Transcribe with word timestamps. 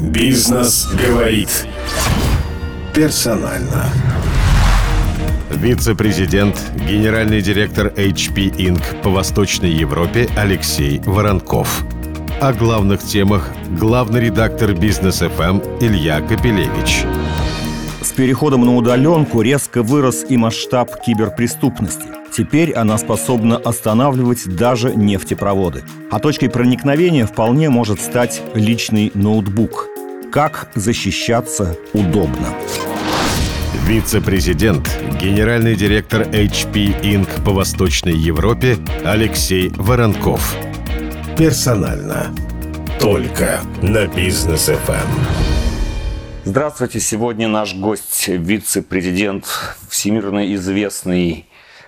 Бизнес 0.00 0.86
говорит. 0.92 1.66
Персонально. 2.94 3.86
Вице-президент, 5.50 6.54
генеральный 6.86 7.40
директор 7.40 7.86
HP 7.88 8.54
Inc. 8.56 9.00
по 9.02 9.08
Восточной 9.08 9.70
Европе 9.70 10.28
Алексей 10.36 11.00
Воронков. 11.00 11.84
О 12.40 12.52
главных 12.52 13.02
темах 13.02 13.50
главный 13.70 14.20
редактор 14.20 14.74
Бизнес 14.74 15.20
ФМ 15.20 15.60
Илья 15.80 16.20
Капелевич. 16.20 17.04
С 18.02 18.12
переходом 18.12 18.66
на 18.66 18.76
удаленку 18.76 19.40
резко 19.40 19.82
вырос 19.82 20.26
и 20.28 20.36
масштаб 20.36 20.90
киберпреступности. 21.02 22.04
Теперь 22.36 22.74
она 22.74 22.98
способна 22.98 23.56
останавливать 23.56 24.46
даже 24.46 24.94
нефтепроводы. 24.94 25.84
А 26.10 26.18
точкой 26.18 26.50
проникновения 26.50 27.24
вполне 27.24 27.70
может 27.70 27.98
стать 27.98 28.42
личный 28.52 29.10
ноутбук. 29.14 29.86
Как 30.30 30.70
защищаться 30.74 31.78
удобно. 31.94 32.48
Вице-президент, 33.86 34.86
генеральный 35.18 35.76
директор 35.76 36.24
HP 36.24 37.00
Inc. 37.00 37.42
по 37.42 37.52
Восточной 37.52 38.14
Европе 38.14 38.76
Алексей 39.02 39.70
Воронков. 39.70 40.56
Персонально. 41.38 42.34
Только 43.00 43.60
на 43.80 44.06
Бизнес 44.08 44.66
ФМ. 44.66 45.36
Здравствуйте, 46.44 47.00
сегодня 47.00 47.48
наш 47.48 47.74
гость, 47.74 48.28
вице-президент 48.28 49.46
всемирно 49.88 50.54
известный 50.54 51.45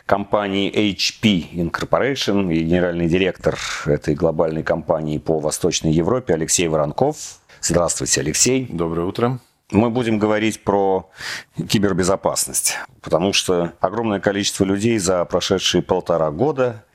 компании 0.08 0.72
HP 0.72 1.50
Incorporation 1.52 2.50
и 2.52 2.62
генеральный 2.62 3.08
директор 3.08 3.58
этой 3.84 4.14
глобальной 4.14 4.62
компании 4.62 5.18
по 5.18 5.38
Восточной 5.38 5.92
Европе 5.92 6.32
Алексей 6.32 6.66
Воронков. 6.66 7.40
Здравствуйте, 7.60 8.22
Алексей. 8.22 8.66
Доброе 8.70 9.06
утро. 9.06 9.38
Мы 9.70 9.90
будем 9.90 10.18
говорить 10.18 10.64
про 10.64 11.10
кибербезопасность, 11.68 12.78
потому 13.02 13.34
что 13.34 13.74
огромное 13.80 14.18
количество 14.18 14.64
людей 14.64 14.96
за 14.96 15.22
прошедшие 15.26 15.82
полтора 15.82 16.30
года 16.30 16.86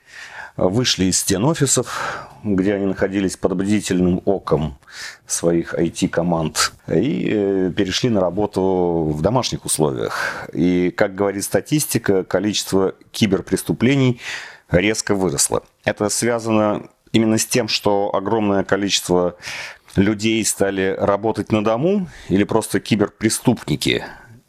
вышли 0.58 1.06
из 1.06 1.20
стен 1.20 1.46
офисов, 1.46 2.28
где 2.44 2.76
они 2.76 2.86
находились 2.86 3.38
под 3.38 3.56
бдительным 3.56 4.22
оком 4.26 4.78
своих 5.26 5.74
IT-команд, 5.74 6.74
и 6.88 7.30
э, 7.32 7.72
перешли 7.76 8.10
на 8.10 8.20
работу 8.20 9.12
в 9.14 9.22
домашних 9.22 9.66
условиях. 9.66 10.48
И, 10.54 10.92
как 10.92 11.16
говорит 11.16 11.44
статистика, 11.44 12.24
количество 12.24 12.96
киберпреступлений 13.12 14.20
резко 14.70 15.16
выросло. 15.16 15.64
Это 15.86 16.10
связано 16.10 16.90
именно 17.12 17.38
с 17.38 17.46
тем, 17.46 17.68
что 17.68 18.14
огромное 18.14 18.64
количество 18.64 19.36
людей 19.96 20.44
стали 20.44 20.96
работать 21.00 21.52
на 21.52 21.64
дому, 21.64 22.08
или 22.30 22.44
просто 22.44 22.80
киберпреступники 22.80 24.04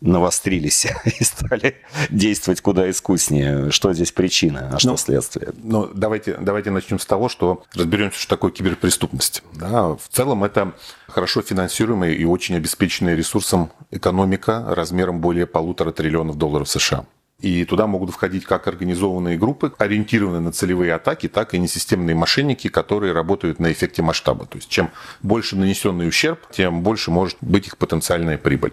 навострились 0.05 0.87
и 1.19 1.25
стали 1.25 1.77
действовать 2.11 2.61
куда 2.61 2.89
искуснее. 2.91 3.71
Что 3.71 3.93
здесь 3.93 4.13
причина, 4.13 4.71
а 4.75 4.79
что 4.79 4.91
ну, 4.91 4.97
следствие? 4.97 5.53
Ну, 5.63 5.91
давайте, 5.93 6.37
давайте 6.41 6.71
начнем 6.71 6.99
с 6.99 7.07
того, 7.07 7.29
что 7.29 7.65
разберемся, 7.75 8.21
что 8.21 8.37
такое 8.37 8.51
киберпреступность. 8.51 9.43
Да, 9.55 9.95
в 9.95 10.09
целом 10.11 10.45
это 10.45 10.75
хорошо 11.09 11.43
финансируемая 11.43 12.13
и 12.13 12.25
очень 12.25 12.57
обеспеченная 12.57 13.15
ресурсом 13.15 13.71
экономика 13.91 14.65
размером 14.69 15.21
более 15.21 15.47
полутора 15.47 15.91
триллионов 15.91 16.37
долларов 16.37 16.69
США. 16.69 17.07
И 17.41 17.65
туда 17.65 17.87
могут 17.87 18.11
входить 18.11 18.45
как 18.45 18.69
организованные 18.69 19.37
группы, 19.37 19.73
ориентированные 19.77 20.41
на 20.41 20.53
целевые 20.53 20.95
атаки, 20.95 21.29
так 21.29 21.53
и 21.53 21.59
несистемные 21.59 22.15
мошенники, 22.15 22.69
которые 22.69 23.13
работают 23.13 23.59
на 23.59 23.73
эффекте 23.73 24.03
масштаба. 24.03 24.47
То 24.47 24.57
есть 24.57 24.69
чем 24.69 24.91
больше 25.23 25.57
нанесенный 25.57 26.09
ущерб, 26.09 26.39
тем 26.51 26.83
больше 26.83 27.11
может 27.11 27.37
быть 27.41 27.67
их 27.67 27.77
потенциальная 27.77 28.39
прибыль. 28.39 28.73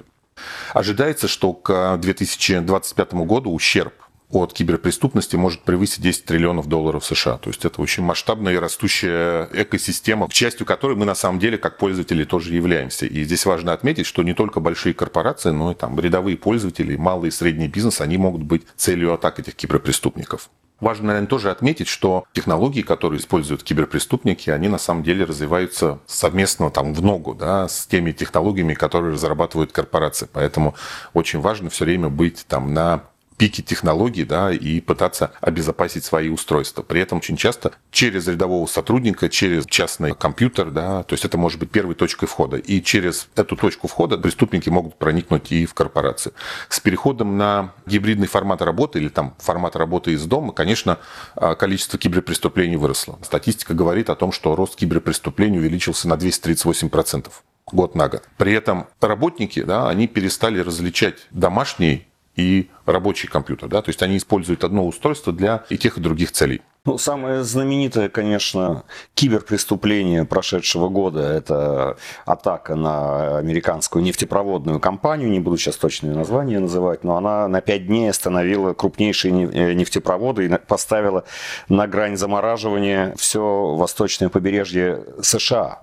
Ожидается, 0.73 1.27
что 1.27 1.53
к 1.53 1.97
2025 1.97 3.13
году 3.13 3.53
ущерб 3.53 3.93
от 4.31 4.53
киберпреступности 4.53 5.35
может 5.35 5.61
превысить 5.63 6.01
10 6.01 6.25
триллионов 6.25 6.67
долларов 6.67 7.05
США. 7.05 7.37
То 7.37 7.49
есть 7.49 7.65
это 7.65 7.81
очень 7.81 8.03
масштабная 8.03 8.53
и 8.53 8.57
растущая 8.57 9.49
экосистема, 9.51 10.29
частью 10.31 10.65
которой 10.65 10.95
мы 10.95 11.05
на 11.05 11.15
самом 11.15 11.39
деле 11.39 11.57
как 11.57 11.77
пользователи 11.77 12.23
тоже 12.23 12.53
являемся. 12.53 13.05
И 13.05 13.23
здесь 13.23 13.45
важно 13.45 13.73
отметить, 13.73 14.05
что 14.05 14.23
не 14.23 14.33
только 14.33 14.59
большие 14.59 14.93
корпорации, 14.93 15.49
но 15.49 15.71
и 15.71 15.75
там 15.75 15.99
рядовые 15.99 16.37
пользователи, 16.37 16.95
малый 16.95 17.27
и 17.27 17.31
средний 17.31 17.67
бизнес, 17.67 18.01
они 18.01 18.17
могут 18.17 18.43
быть 18.43 18.63
целью 18.77 19.13
атак 19.13 19.39
этих 19.39 19.55
киберпреступников. 19.55 20.49
Важно, 20.81 21.07
наверное, 21.07 21.27
тоже 21.27 21.51
отметить, 21.51 21.87
что 21.87 22.25
технологии, 22.33 22.81
которые 22.81 23.19
используют 23.19 23.61
киберпреступники, 23.61 24.49
они 24.49 24.67
на 24.67 24.79
самом 24.79 25.03
деле 25.03 25.25
развиваются 25.25 25.99
совместно 26.07 26.71
там 26.71 26.95
в 26.95 27.03
ногу 27.03 27.35
да, 27.35 27.67
с 27.67 27.85
теми 27.85 28.11
технологиями, 28.11 28.73
которые 28.73 29.13
разрабатывают 29.13 29.71
корпорации. 29.71 30.27
Поэтому 30.33 30.73
очень 31.13 31.39
важно 31.39 31.69
все 31.69 31.85
время 31.85 32.09
быть 32.09 32.45
там 32.47 32.73
на 32.73 33.03
пике 33.41 33.63
технологий, 33.63 34.23
да, 34.23 34.51
и 34.51 34.79
пытаться 34.81 35.31
обезопасить 35.41 36.05
свои 36.05 36.29
устройства. 36.29 36.83
При 36.83 37.01
этом 37.01 37.17
очень 37.17 37.37
часто 37.37 37.71
через 37.89 38.27
рядового 38.27 38.67
сотрудника, 38.67 39.29
через 39.29 39.65
частный 39.65 40.13
компьютер, 40.13 40.69
да, 40.69 41.01
то 41.01 41.13
есть 41.13 41.25
это 41.25 41.39
может 41.39 41.59
быть 41.59 41.71
первой 41.71 41.95
точкой 41.95 42.27
входа. 42.27 42.57
И 42.57 42.83
через 42.83 43.29
эту 43.35 43.55
точку 43.55 43.87
входа 43.87 44.19
преступники 44.19 44.69
могут 44.69 44.95
проникнуть 44.99 45.51
и 45.51 45.65
в 45.65 45.73
корпорации. 45.73 46.33
С 46.69 46.79
переходом 46.79 47.35
на 47.39 47.73
гибридный 47.87 48.27
формат 48.27 48.61
работы 48.61 48.99
или 48.99 49.09
там 49.09 49.33
формат 49.39 49.75
работы 49.75 50.11
из 50.11 50.23
дома, 50.25 50.53
конечно, 50.53 50.99
а, 51.35 51.55
количество 51.55 51.97
киберпреступлений 51.97 52.75
выросло. 52.75 53.17
Статистика 53.23 53.73
говорит 53.73 54.11
о 54.11 54.15
том, 54.15 54.31
что 54.31 54.55
рост 54.55 54.75
киберпреступлений 54.75 55.57
увеличился 55.57 56.07
на 56.07 56.13
238% 56.13 57.31
год 57.71 57.95
на 57.95 58.07
год. 58.07 58.23
При 58.37 58.53
этом 58.53 58.87
работники, 58.99 59.63
да, 59.63 59.89
они 59.89 60.07
перестали 60.07 60.59
различать 60.59 61.27
домашний 61.31 62.05
и 62.35 62.69
рабочий 62.85 63.27
компьютер. 63.27 63.69
Да? 63.69 63.81
То 63.81 63.89
есть 63.89 64.01
они 64.01 64.17
используют 64.17 64.63
одно 64.63 64.87
устройство 64.87 65.33
для 65.33 65.65
и 65.69 65.77
тех, 65.77 65.97
и 65.97 66.01
других 66.01 66.31
целей. 66.31 66.61
Ну, 66.83 66.97
самое 66.97 67.43
знаменитое, 67.43 68.09
конечно, 68.09 68.85
киберпреступление 69.13 70.25
прошедшего 70.25 70.89
года– 70.89 71.19
это 71.21 71.95
атака 72.25 72.73
на 72.73 73.37
американскую 73.37 74.03
нефтепроводную 74.03 74.79
компанию, 74.79 75.29
не 75.29 75.39
буду 75.39 75.57
сейчас 75.57 75.75
точное 75.75 76.15
название 76.15 76.57
называть, 76.57 77.03
но 77.03 77.17
она 77.17 77.47
на 77.47 77.61
пять 77.61 77.85
дней 77.85 78.09
остановила 78.09 78.73
крупнейшие 78.73 79.31
э, 79.51 79.73
нефтепроводы 79.73 80.47
и 80.47 80.57
поставила 80.57 81.23
на 81.69 81.85
грань 81.85 82.17
замораживания 82.17 83.13
все 83.15 83.75
восточное 83.75 84.29
побережье 84.29 85.05
США 85.21 85.81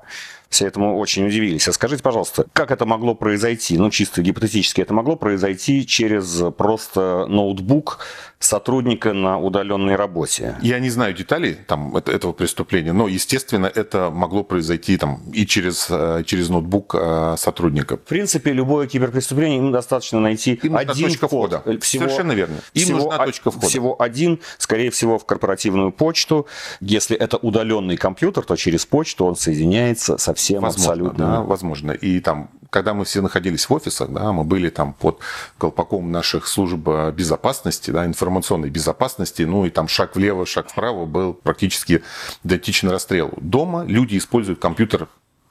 все 0.48 0.66
этому 0.66 0.98
очень 0.98 1.26
удивились. 1.26 1.68
А 1.68 1.72
скажите, 1.72 2.02
пожалуйста, 2.02 2.46
как 2.52 2.70
это 2.70 2.86
могло 2.86 3.14
произойти? 3.14 3.76
Ну, 3.76 3.90
чисто 3.90 4.22
гипотетически, 4.22 4.80
это 4.80 4.94
могло 4.94 5.16
произойти 5.16 5.86
через 5.86 6.42
просто 6.56 7.26
ноутбук 7.28 7.98
сотрудника 8.38 9.12
на 9.12 9.38
удаленной 9.38 9.96
работе? 9.96 10.56
Я 10.62 10.78
не 10.78 10.90
знаю 10.90 11.14
деталей 11.14 11.54
там, 11.66 11.96
этого 11.96 12.32
преступления, 12.32 12.92
но, 12.92 13.08
естественно, 13.08 13.66
это 13.66 14.10
могло 14.10 14.44
произойти 14.44 14.96
там, 14.96 15.22
и 15.32 15.46
через, 15.46 15.88
э, 15.90 16.22
через 16.24 16.48
ноутбук 16.48 16.94
э, 16.94 17.34
сотрудника. 17.36 17.96
В 17.96 18.02
принципе, 18.02 18.52
любое 18.52 18.86
киберпреступление 18.86 19.58
им 19.58 19.72
достаточно 19.72 20.20
найти 20.20 20.54
им 20.62 20.76
один 20.76 21.08
точка 21.08 21.26
вход. 21.26 21.52
входа. 21.52 21.80
Всего, 21.80 22.04
Совершенно 22.04 22.32
верно. 22.32 22.56
Им 22.74 22.84
всего, 22.84 22.98
нужна 22.98 23.24
точка 23.24 23.50
входа. 23.50 23.66
Всего 23.66 24.00
один, 24.00 24.40
скорее 24.58 24.90
всего, 24.90 25.18
в 25.18 25.26
корпоративную 25.26 25.92
почту. 25.92 26.46
Если 26.80 27.16
это 27.16 27.36
удаленный 27.36 27.96
компьютер, 27.96 28.44
то 28.44 28.56
через 28.56 28.86
почту 28.86 29.26
он 29.26 29.36
соединяется 29.36 30.16
со 30.16 30.34
всем 30.38 30.62
возможно, 30.62 30.92
абсолютно. 30.92 31.26
Да, 31.26 31.40
возможно. 31.42 31.90
И 31.92 32.20
там, 32.20 32.50
когда 32.70 32.94
мы 32.94 33.04
все 33.04 33.20
находились 33.20 33.68
в 33.68 33.72
офисах, 33.72 34.10
да, 34.10 34.32
мы 34.32 34.44
были 34.44 34.70
там 34.70 34.94
под 34.94 35.18
колпаком 35.58 36.10
наших 36.10 36.46
служб 36.46 36.88
безопасности, 37.12 37.90
да, 37.90 38.06
информационной 38.06 38.70
безопасности, 38.70 39.42
ну 39.42 39.66
и 39.66 39.70
там 39.70 39.88
шаг 39.88 40.16
влево, 40.16 40.46
шаг 40.46 40.70
вправо 40.70 41.04
был 41.04 41.34
практически 41.34 42.02
идентичен 42.44 42.88
расстрелу. 42.88 43.34
Дома 43.40 43.84
люди 43.84 44.16
используют 44.16 44.60
компьютер 44.60 45.08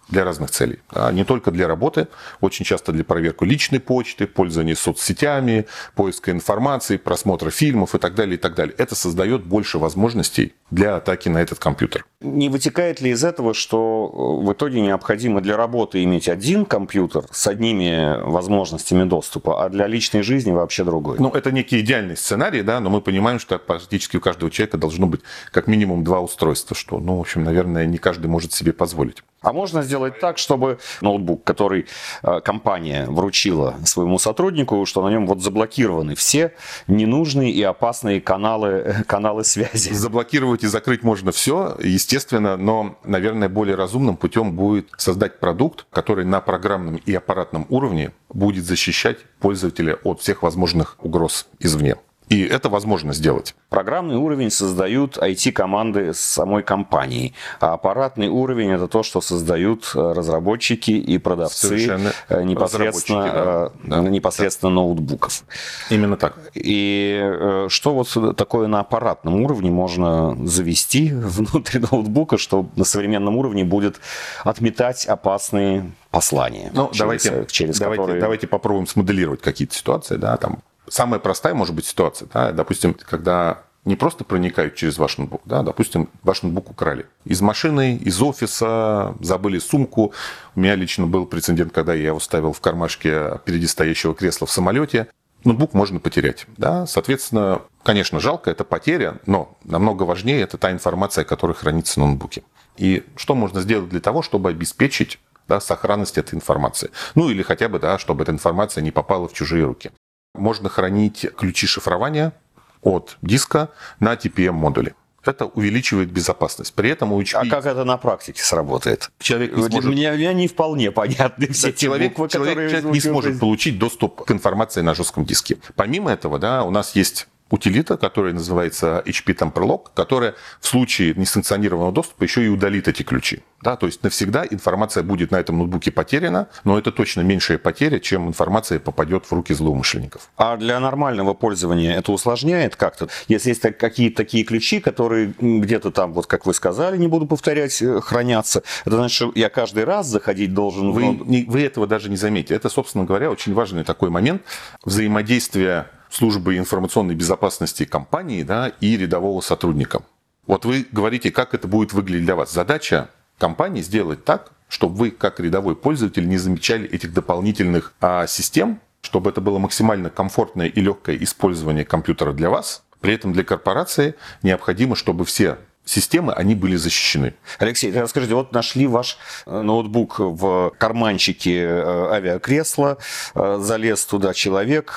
для 0.10 0.24
разных 0.24 0.52
целей. 0.52 0.80
Да, 0.92 1.12
не 1.12 1.24
только 1.24 1.52
для 1.52 1.68
работы, 1.68 2.08
очень 2.42 2.66
часто 2.66 2.92
для 2.92 3.04
проверки 3.04 3.44
личной 3.44 3.80
почты, 3.80 4.28
пользования 4.28 4.76
соцсетями, 4.76 5.68
поиска 5.96 6.32
информации, 6.32 6.98
просмотра 6.98 7.50
фильмов 7.50 7.96
и 7.96 7.98
так 7.98 8.16
далее, 8.16 8.36
и 8.36 8.38
так 8.38 8.56
далее. 8.56 8.76
Это 8.78 8.96
создает 8.96 9.44
больше 9.44 9.78
возможностей 9.80 10.54
для 10.72 10.98
атаки 10.98 11.30
на 11.30 11.38
этот 11.38 11.60
компьютер. 11.60 12.06
Не 12.20 12.50
вытекает 12.50 13.00
ли 13.00 13.12
из 13.12 13.24
этого, 13.24 13.54
что 13.54 14.42
э, 14.42 14.46
в 14.46 14.54
итоге 14.54 14.82
необходимо 14.82 15.40
для 15.40 15.56
работы 15.56 16.04
иметь 16.04 16.28
один 16.28 16.66
компьютер 16.66 17.26
с 17.32 17.48
одними 17.48 18.22
возможностями 18.24 19.04
доступа, 19.04 19.64
а 19.64 19.70
для 19.70 19.88
личной 19.88 20.24
жизни 20.24 20.52
вообще 20.52 20.84
другой? 20.84 21.18
Ну, 21.20 21.30
это 21.30 21.52
некий 21.52 21.80
идеальный 21.80 22.18
сценарий, 22.18 22.64
да, 22.64 22.80
но 22.80 22.90
мы 22.90 23.02
понимаем, 23.02 23.40
что 23.40 23.58
практически 23.60 24.18
у 24.18 24.22
каждого 24.22 24.52
человека 24.52 24.78
должно 24.78 25.08
быть 25.08 25.22
как 25.52 25.68
минимум 25.68 26.04
два 26.04 26.20
устройства, 26.20 26.76
что, 26.76 27.00
ну, 27.00 27.18
в 27.18 27.22
общем, 27.22 27.44
наверное, 27.44 27.86
не 27.86 27.98
каждый 27.98 28.28
может 28.28 28.52
себе 28.52 28.74
позволить. 28.74 29.24
А 29.42 29.54
можно 29.54 29.84
сделать 29.84 29.97
сделать 29.98 30.20
так, 30.20 30.38
чтобы 30.38 30.80
ноутбук, 31.02 31.44
который 31.44 31.88
э, 32.24 32.42
компания 32.42 33.06
вручила 33.08 33.76
своему 33.84 34.20
сотруднику, 34.20 34.86
что 34.86 35.02
на 35.02 35.10
нем 35.10 35.26
вот 35.26 35.42
заблокированы 35.42 36.16
все 36.16 36.54
ненужные 36.88 37.52
и 37.52 37.64
опасные 37.64 38.22
каналы, 38.22 39.04
каналы 39.08 39.44
связи. 39.44 39.94
Заблокировать 39.94 40.64
и 40.64 40.68
закрыть 40.68 41.04
можно 41.04 41.32
все, 41.32 41.76
естественно, 41.80 42.58
но, 42.58 42.98
наверное, 43.04 43.50
более 43.50 43.76
разумным 43.76 44.18
путем 44.18 44.54
будет 44.54 44.90
создать 44.98 45.40
продукт, 45.40 45.86
который 45.92 46.26
на 46.26 46.42
программном 46.42 46.98
и 46.98 47.14
аппаратном 47.14 47.66
уровне 47.70 48.12
будет 48.30 48.66
защищать 48.66 49.18
пользователя 49.40 49.98
от 50.04 50.22
всех 50.22 50.44
возможных 50.44 50.98
угроз 51.00 51.48
извне. 51.60 51.96
И 52.30 52.42
это 52.44 52.70
возможно 52.70 53.14
сделать. 53.14 53.56
Программный 53.70 54.16
уровень 54.16 54.52
создают 54.52 55.18
IT-команды 55.18 56.14
самой 56.14 56.62
компании, 56.64 57.34
а 57.60 57.74
аппаратный 57.74 58.28
уровень 58.28 58.72
это 58.72 58.88
то, 58.88 59.02
что 59.04 59.22
создают 59.22 59.92
э, 59.96 60.12
разработчики 60.14 60.92
и 60.92 61.18
продавцы 61.18 61.68
Совершенно 61.68 62.12
э, 62.28 62.44
непосредственно, 62.44 63.72
да. 63.84 64.02
Да. 64.02 64.10
непосредственно 64.10 64.72
да. 64.72 64.76
ноутбуков. 64.76 65.44
Именно 65.90 66.18
так. 66.18 66.36
И 66.54 67.66
что 67.70 67.94
вот 67.94 68.36
такое 68.36 68.68
на 68.68 68.82
аппаратном 68.82 69.42
уровне 69.42 69.72
можно 69.72 70.36
завести 70.46 71.12
внутри 71.14 71.80
ноутбука, 71.80 72.38
что 72.38 72.68
на 72.76 72.84
современном 72.84 73.38
уровне 73.38 73.64
будет 73.64 74.02
отметать 74.44 75.06
опасные 75.06 75.92
послания. 76.12 76.72
Ну, 76.74 76.88
через, 76.88 77.00
давайте, 77.00 77.46
через 77.50 77.80
давайте, 77.80 78.02
которые... 78.02 78.22
давайте 78.22 78.48
попробуем 78.48 78.88
смоделировать 78.88 79.42
какие-то 79.42 79.76
ситуации. 79.76 80.16
Да, 80.18 80.36
там 80.38 80.60
самая 80.90 81.20
простая 81.20 81.54
может 81.54 81.76
быть 81.76 81.86
ситуация, 81.86 82.28
да, 82.34 82.52
допустим, 82.52 82.94
когда 82.94 83.64
не 83.88 83.96
просто 83.96 84.26
проникают 84.26 84.76
через 84.76 84.98
ваш 84.98 85.18
ноутбук, 85.18 85.42
да, 85.46 85.64
допустим, 85.64 86.10
ваш 86.22 86.44
ноутбук 86.44 86.70
украли. 86.70 87.06
Из 87.24 87.40
машины, 87.40 87.96
из 87.96 88.22
офиса, 88.22 89.16
забыли 89.22 89.60
сумку. 89.60 90.14
У 90.56 90.60
меня 90.60 90.76
лично 90.76 91.08
был 91.08 91.26
прецедент, 91.26 91.72
когда 91.72 91.94
я 91.94 92.08
его 92.08 92.20
ставил 92.20 92.52
в 92.52 92.60
кармашке 92.60 93.38
впереди 93.38 93.66
стоящего 93.66 94.14
кресла 94.14 94.46
в 94.46 94.52
самолете. 94.52 95.08
Ноутбук 95.46 95.74
можно 95.74 96.02
потерять. 96.02 96.48
Да? 96.58 96.86
Соответственно, 96.86 97.62
конечно, 97.84 98.20
жалко, 98.20 98.52
это 98.52 98.66
потеря, 98.66 99.20
но 99.26 99.58
намного 99.64 100.04
важнее 100.04 100.42
это 100.42 100.58
та 100.58 100.72
информация, 100.74 101.24
которая 101.24 101.56
хранится 101.56 102.02
на 102.02 102.08
ноутбуке. 102.08 102.44
И 102.76 103.06
что 103.16 103.36
можно 103.36 103.62
сделать 103.62 103.88
для 103.88 104.02
того, 104.02 104.22
чтобы 104.22 104.50
обеспечить 104.50 105.18
да, 105.48 105.62
сохранность 105.62 106.18
этой 106.18 106.36
информации. 106.36 106.92
Ну 107.16 107.30
или 107.30 107.42
хотя 107.42 107.70
бы, 107.70 107.80
да, 107.80 107.98
чтобы 107.98 108.24
эта 108.24 108.34
информация 108.34 108.82
не 108.82 108.92
попала 108.92 109.30
в 109.30 109.34
чужие 109.34 109.64
руки 109.64 109.92
можно 110.38 110.70
хранить 110.70 111.26
ключи 111.38 111.68
шифрования 111.68 112.34
от 112.82 113.18
диска 113.22 113.70
на 114.00 114.14
TPM-модуле. 114.14 114.96
Это 115.26 115.46
увеличивает 115.46 116.10
безопасность. 116.10 116.74
При 116.74 116.90
этом 116.90 117.12
у 117.12 117.22
HP... 117.22 117.36
А 117.36 117.50
как 117.50 117.66
это 117.66 117.84
на 117.84 117.98
практике 117.98 118.42
сработает? 118.42 119.12
Человек 119.20 119.52
не 119.52 119.64
сможет... 119.64 119.82
Для 119.82 119.90
меня 119.92 120.34
не 120.34 120.48
вполне 120.48 120.92
понятны 120.92 121.48
все 121.48 121.70
эти 121.70 121.82
человек, 121.82 122.12
буквы, 122.12 122.30
человек, 122.30 122.54
которые... 122.54 122.70
Человек 122.70 122.94
не 122.94 123.02
сможет 123.02 123.40
получить 123.40 123.78
доступ 123.78 124.24
к 124.24 124.32
информации 124.32 124.82
на 124.82 124.96
жестком 124.96 125.26
диске. 125.26 125.58
Помимо 125.76 126.12
этого, 126.12 126.40
да, 126.40 126.64
у 126.64 126.72
нас 126.72 126.96
есть 126.96 127.28
утилита, 127.50 127.98
которая 127.98 128.34
называется 128.34 129.04
HP 129.06 129.36
Temperlock, 129.36 129.88
которая 129.94 130.36
в 130.60 130.68
случае 130.68 131.14
несанкционированного 131.16 131.92
доступа 131.92 132.24
еще 132.24 132.46
и 132.46 132.50
удалит 132.50 132.88
эти 132.88 133.04
ключи. 133.04 133.42
Да, 133.62 133.76
то 133.76 133.88
есть 133.88 134.04
навсегда 134.04 134.46
информация 134.50 135.02
будет 135.02 135.32
на 135.32 135.38
этом 135.38 135.58
ноутбуке 135.58 135.92
потеряна, 135.92 136.48
но 136.64 136.78
это 136.78 136.92
точно 136.92 137.22
меньшая 137.22 137.58
потеря, 137.58 138.00
чем 138.00 138.28
информация 138.28 138.80
попадет 138.80 139.26
в 139.26 139.32
руки 139.32 139.54
злоумышленников. 139.54 140.30
А 140.38 140.58
для 140.58 140.80
нормального 140.80 141.34
пользования 141.34 141.98
это 141.98 142.12
усложняет 142.12 142.76
как-то? 142.76 143.08
Если 143.28 143.50
есть 143.50 143.62
какие-то 143.62 144.18
такие 144.18 144.44
ключи, 144.44 144.80
которые 144.80 145.34
где-то 145.40 145.92
там, 145.92 146.14
вот 146.14 146.28
как 146.28 146.46
вы 146.46 146.54
сказали, 146.54 146.98
не 146.98 147.08
буду 147.08 147.26
повторять, 147.26 147.82
э, 147.82 148.00
хранятся, 148.02 148.62
это 148.86 148.96
значит, 148.98 149.16
что 149.16 149.32
я 149.34 149.50
каждый 149.50 149.86
раз 149.86 150.08
заходить 150.08 150.54
должен... 150.54 150.92
Вы, 150.92 151.46
вы 151.48 151.62
этого 151.64 151.88
даже 151.88 152.10
не 152.10 152.18
заметите. 152.18 152.54
Это, 152.54 152.70
собственно 152.70 153.06
говоря, 153.06 153.32
очень 153.32 153.54
важный 153.54 153.84
такой 153.84 154.10
момент 154.10 154.44
взаимодействия 154.84 155.88
службы 156.10 156.58
информационной 156.58 157.16
безопасности 157.16 157.86
компании 157.86 158.44
да, 158.44 158.72
и 158.80 158.98
рядового 158.98 159.42
сотрудника. 159.42 160.02
Вот 160.46 160.66
вы 160.66 160.86
говорите, 160.92 161.32
как 161.32 161.54
это 161.54 161.68
будет 161.68 161.94
выглядеть 161.94 162.26
для 162.26 162.36
вас. 162.36 162.52
Задача 162.52 163.10
компании 163.38 163.82
сделать 163.82 164.24
так, 164.24 164.52
чтобы 164.70 164.96
вы, 164.96 165.12
как 165.12 165.40
рядовой 165.40 165.76
пользователь, 165.76 166.28
не 166.28 166.38
замечали 166.38 166.90
этих 166.90 167.14
дополнительных 167.14 167.94
а, 168.02 168.28
систем, 168.28 168.80
чтобы 169.02 169.30
это 169.30 169.42
было 169.42 169.60
максимально 169.60 170.10
комфортное 170.10 170.68
и 170.68 170.82
легкое 170.82 171.18
использование 171.18 171.86
компьютера 171.86 172.34
для 172.34 172.50
вас. 172.50 172.84
При 173.00 173.14
этом 173.14 173.32
для 173.32 173.44
корпорации 173.44 174.16
необходимо, 174.42 174.96
чтобы 174.96 175.24
все 175.26 175.58
системы, 175.88 176.34
они 176.34 176.54
были 176.54 176.76
защищены. 176.76 177.34
Алексей, 177.60 177.92
расскажите, 177.92 178.36
вот 178.36 178.52
нашли 178.52 178.88
ваш 178.88 179.18
э, 179.46 179.62
ноутбук 179.62 180.20
в 180.20 180.72
карманчике 180.78 181.64
э, 181.64 182.12
авиакресла, 182.12 182.98
э, 183.34 183.58
залез 183.60 184.06
туда 184.06 184.34
человек, 184.34 184.96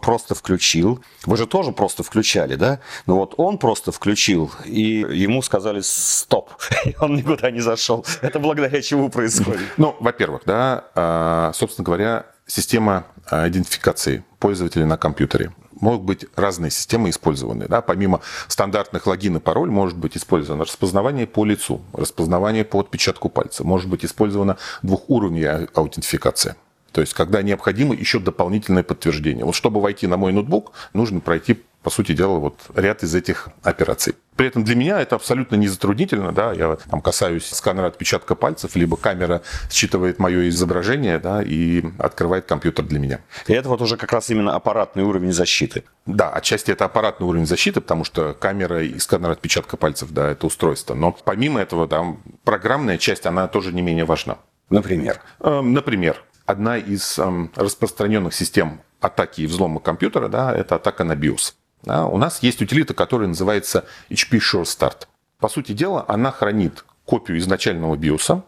просто 0.00 0.34
включил. 0.34 1.02
Вы 1.26 1.36
же 1.36 1.46
тоже 1.46 1.72
просто 1.72 2.02
включали, 2.02 2.54
да? 2.54 2.80
Ну 3.06 3.16
вот 3.16 3.34
он 3.36 3.58
просто 3.58 3.92
включил, 3.92 4.50
и 4.64 5.04
ему 5.10 5.42
сказали 5.42 5.80
«стоп», 5.82 6.50
и 6.84 6.94
он 7.00 7.16
никуда 7.16 7.50
не 7.50 7.60
зашел. 7.60 8.06
Это 8.22 8.38
благодаря 8.38 8.80
чему 8.80 9.10
происходит? 9.10 9.62
Ну, 9.76 9.96
во-первых, 10.00 10.42
да, 10.46 10.84
а, 10.94 11.52
собственно 11.54 11.84
говоря, 11.84 12.26
система 12.46 13.06
идентификации 13.30 14.24
пользователя 14.38 14.86
на 14.86 14.96
компьютере 14.96 15.52
могут 15.80 16.02
быть 16.02 16.26
разные 16.36 16.70
системы 16.70 17.10
использованы. 17.10 17.66
Да? 17.68 17.80
Помимо 17.80 18.20
стандартных 18.48 19.06
логин 19.06 19.36
и 19.36 19.40
пароль 19.40 19.70
может 19.70 19.96
быть 19.96 20.16
использовано 20.16 20.64
распознавание 20.64 21.26
по 21.26 21.44
лицу, 21.44 21.80
распознавание 21.92 22.64
по 22.64 22.80
отпечатку 22.80 23.28
пальца, 23.28 23.64
может 23.64 23.88
быть 23.88 24.04
использована 24.04 24.56
двухуровневая 24.82 25.68
аутентификация. 25.74 26.56
То 26.92 27.02
есть, 27.02 27.14
когда 27.14 27.42
необходимо 27.42 27.94
еще 27.94 28.18
дополнительное 28.18 28.82
подтверждение. 28.82 29.44
Вот 29.44 29.54
чтобы 29.54 29.80
войти 29.80 30.06
на 30.06 30.16
мой 30.16 30.32
ноутбук, 30.32 30.72
нужно 30.94 31.20
пройти 31.20 31.62
по 31.82 31.90
сути 31.90 32.12
дела, 32.12 32.38
вот 32.38 32.60
ряд 32.74 33.02
из 33.02 33.14
этих 33.14 33.48
операций. 33.62 34.14
При 34.36 34.46
этом 34.46 34.62
для 34.62 34.76
меня 34.76 35.00
это 35.00 35.16
абсолютно 35.16 35.56
не 35.56 35.66
затруднительно, 35.66 36.32
да, 36.32 36.52
я 36.52 36.76
там 36.90 37.00
касаюсь 37.00 37.46
сканера 37.46 37.86
отпечатка 37.86 38.34
пальцев, 38.34 38.76
либо 38.76 38.96
камера 38.96 39.42
считывает 39.70 40.18
мое 40.18 40.48
изображение, 40.48 41.18
да, 41.18 41.42
и 41.42 41.84
открывает 41.98 42.46
компьютер 42.46 42.84
для 42.84 43.00
меня. 43.00 43.20
И 43.48 43.52
это 43.52 43.68
вот 43.68 43.82
уже 43.82 43.96
как 43.96 44.12
раз 44.12 44.30
именно 44.30 44.54
аппаратный 44.54 45.02
уровень 45.02 45.32
защиты. 45.32 45.84
Да, 46.06 46.30
отчасти 46.30 46.70
это 46.70 46.84
аппаратный 46.84 47.26
уровень 47.26 47.46
защиты, 47.46 47.80
потому 47.80 48.04
что 48.04 48.32
камера 48.34 48.82
и 48.82 48.98
сканер 48.98 49.30
отпечатка 49.30 49.76
пальцев, 49.76 50.10
да, 50.12 50.30
это 50.30 50.46
устройство. 50.46 50.94
Но 50.94 51.12
помимо 51.12 51.60
этого, 51.60 51.88
там, 51.88 52.22
программная 52.44 52.98
часть, 52.98 53.26
она 53.26 53.48
тоже 53.48 53.72
не 53.72 53.82
менее 53.82 54.04
важна. 54.04 54.38
Например? 54.70 55.20
Эм, 55.40 55.72
например, 55.72 56.22
одна 56.46 56.78
из 56.78 57.18
эм, 57.18 57.50
распространенных 57.56 58.34
систем 58.34 58.82
атаки 59.00 59.42
и 59.42 59.46
взлома 59.46 59.80
компьютера, 59.80 60.28
да, 60.28 60.54
это 60.54 60.76
атака 60.76 61.04
на 61.04 61.12
BIOS. 61.12 61.54
Да, 61.82 62.06
у 62.06 62.18
нас 62.18 62.42
есть 62.42 62.60
утилита, 62.60 62.94
которая 62.94 63.28
называется 63.28 63.84
HP 64.10 64.38
Sure 64.38 64.64
Start. 64.64 65.06
По 65.38 65.48
сути 65.48 65.72
дела, 65.72 66.04
она 66.08 66.32
хранит 66.32 66.84
копию 67.04 67.38
изначального 67.38 67.96
BIOS. 67.96 68.42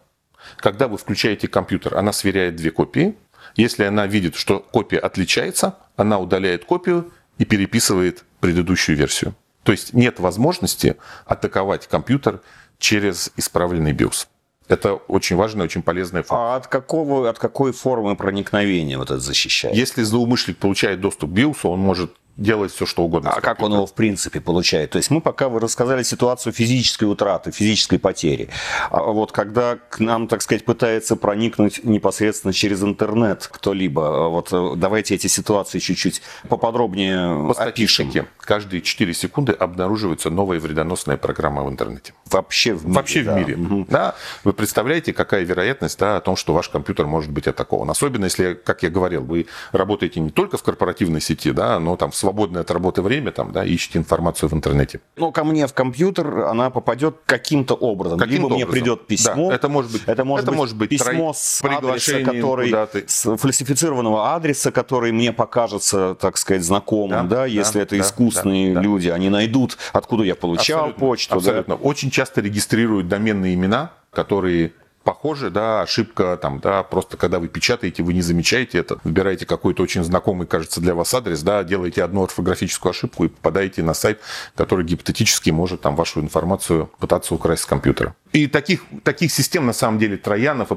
Когда 0.57 0.87
вы 0.87 0.97
включаете 0.97 1.47
компьютер, 1.47 1.97
она 1.97 2.11
сверяет 2.11 2.55
две 2.55 2.71
копии. 2.71 3.15
Если 3.55 3.83
она 3.83 4.07
видит, 4.07 4.35
что 4.35 4.59
копия 4.59 4.99
отличается, 4.99 5.77
она 5.95 6.19
удаляет 6.19 6.65
копию 6.65 7.11
и 7.37 7.45
переписывает 7.45 8.23
предыдущую 8.39 8.97
версию. 8.97 9.33
То 9.63 9.71
есть 9.71 9.93
нет 9.93 10.19
возможности 10.19 10.97
атаковать 11.25 11.87
компьютер 11.87 12.41
через 12.79 13.31
исправленный 13.37 13.93
BIOS. 13.93 14.27
Это 14.67 14.93
очень 14.93 15.35
важная, 15.35 15.65
очень 15.65 15.81
полезная 15.81 16.23
форма. 16.23 16.53
А 16.53 16.55
от, 16.57 16.67
какого, 16.67 17.29
от 17.29 17.39
какой 17.39 17.73
формы 17.73 18.15
проникновения 18.15 18.97
вот 18.97 19.11
это 19.11 19.19
защищает? 19.19 19.75
Если 19.75 20.03
злоумышленник 20.03 20.59
получает 20.59 21.01
доступ 21.01 21.31
к 21.31 21.33
BIOS, 21.33 21.59
он 21.63 21.79
может 21.79 22.13
делать 22.41 22.71
все, 22.71 22.85
что 22.85 23.03
угодно. 23.03 23.31
А 23.31 23.41
как 23.41 23.61
он 23.61 23.73
его 23.73 23.85
в 23.85 23.93
принципе 23.93 24.41
получает? 24.41 24.91
То 24.91 24.97
есть 24.97 25.11
мы 25.11 25.21
пока 25.21 25.49
вы 25.49 25.59
рассказали 25.59 26.03
ситуацию 26.03 26.53
физической 26.53 27.05
утраты, 27.05 27.51
физической 27.51 27.97
потери. 27.97 28.49
А 28.89 29.01
вот 29.03 29.31
когда 29.31 29.75
к 29.75 29.99
нам, 29.99 30.27
так 30.27 30.41
сказать, 30.41 30.65
пытается 30.65 31.15
проникнуть 31.15 31.83
непосредственно 31.83 32.53
через 32.53 32.83
интернет 32.83 33.47
кто-либо, 33.51 34.29
вот 34.29 34.49
э, 34.51 34.73
давайте 34.75 35.15
эти 35.15 35.27
ситуации 35.27 35.79
чуть-чуть 35.79 36.21
поподробнее 36.49 37.47
По 37.47 37.53
статистике, 37.53 38.25
каждые 38.41 38.81
4 38.81 39.13
секунды 39.13 39.51
обнаруживается 39.53 40.29
новая 40.29 40.59
вредоносная 40.59 41.17
программа 41.17 41.63
в 41.63 41.69
интернете. 41.69 42.13
Вообще 42.29 42.73
в 42.73 42.85
мире. 42.85 42.95
Вообще 42.95 43.23
да. 43.23 43.33
в 43.33 43.37
мире. 43.37 43.55
Угу. 43.55 43.87
Да. 43.89 44.15
Вы 44.43 44.53
представляете, 44.53 45.13
какая 45.13 45.43
вероятность 45.43 45.99
да, 45.99 46.17
о 46.17 46.21
том, 46.21 46.35
что 46.35 46.53
ваш 46.53 46.69
компьютер 46.69 47.05
может 47.05 47.31
быть 47.31 47.47
атакован. 47.47 47.89
Особенно 47.89 48.25
если, 48.25 48.53
как 48.53 48.83
я 48.83 48.89
говорил, 48.89 49.23
вы 49.23 49.47
работаете 49.71 50.19
не 50.19 50.29
только 50.29 50.57
в 50.57 50.63
корпоративной 50.63 51.21
сети, 51.21 51.51
да, 51.51 51.79
но 51.79 51.95
там 51.95 52.11
в 52.11 52.15
свободное 52.15 52.61
от 52.61 52.71
работы 52.71 53.01
время, 53.01 53.31
там, 53.31 53.51
да, 53.51 53.63
ищете 53.65 53.99
информацию 53.99 54.49
в 54.49 54.53
интернете. 54.53 55.01
Ну, 55.17 55.31
ко 55.31 55.43
мне 55.43 55.67
в 55.67 55.73
компьютер 55.73 56.41
она 56.41 56.69
попадет 56.69 57.17
каким-то 57.25 57.75
образом. 57.75 58.19
Каким 58.19 58.35
Либо 58.35 58.45
образом. 58.45 58.67
мне 58.69 58.71
придет 58.71 59.07
письмо. 59.07 59.49
Да, 59.49 59.55
это 59.55 59.69
может 59.69 59.91
быть, 59.91 60.03
это 60.05 60.25
может, 60.25 60.43
это 60.43 60.51
быть, 60.51 60.57
может 60.57 60.77
быть 60.77 60.89
письмо 60.89 61.33
с 61.33 61.61
адреса, 61.63 62.23
который, 62.23 62.73
с 63.07 63.37
фальсифицированного 63.37 64.35
адреса, 64.35 64.71
который 64.71 65.11
мне 65.11 65.33
покажется, 65.33 66.15
так 66.19 66.37
сказать, 66.37 66.63
знакомым, 66.63 67.27
да, 67.27 67.37
да 67.37 67.45
если 67.45 67.79
да, 67.79 67.83
это 67.83 67.97
да, 67.97 67.97
искусственные 68.31 68.73
да, 68.73 68.81
люди, 68.81 69.09
они 69.09 69.29
найдут, 69.29 69.77
откуда 69.93 70.23
я 70.23 70.35
получал 70.35 70.79
абсолютно, 70.79 70.99
почту. 70.99 71.35
Абсолютно. 71.35 71.75
Да. 71.75 71.81
Очень 71.81 72.11
часто 72.11 72.41
регистрируют 72.41 73.07
доменные 73.07 73.53
имена, 73.53 73.91
которые 74.11 74.73
похоже, 75.03 75.49
да, 75.49 75.81
ошибка 75.81 76.37
там, 76.37 76.59
да, 76.59 76.83
просто 76.83 77.17
когда 77.17 77.39
вы 77.39 77.47
печатаете, 77.47 78.03
вы 78.03 78.13
не 78.13 78.21
замечаете 78.21 78.79
это, 78.79 78.99
выбираете 79.03 79.45
какой-то 79.45 79.83
очень 79.83 80.03
знакомый, 80.03 80.47
кажется, 80.47 80.79
для 80.79 80.93
вас 80.93 81.13
адрес, 81.13 81.41
да, 81.41 81.63
делаете 81.63 82.03
одну 82.03 82.23
орфографическую 82.23 82.91
ошибку 82.91 83.25
и 83.25 83.27
попадаете 83.27 83.83
на 83.83 83.93
сайт, 83.93 84.19
который 84.55 84.85
гипотетически 84.85 85.49
может 85.49 85.81
там 85.81 85.95
вашу 85.95 86.21
информацию 86.21 86.91
пытаться 86.99 87.33
украсть 87.33 87.63
с 87.63 87.65
компьютера. 87.65 88.15
И 88.31 88.47
таких, 88.47 88.83
таких 89.03 89.31
систем, 89.31 89.65
на 89.65 89.73
самом 89.73 89.99
деле, 89.99 90.17
троянов, 90.17 90.69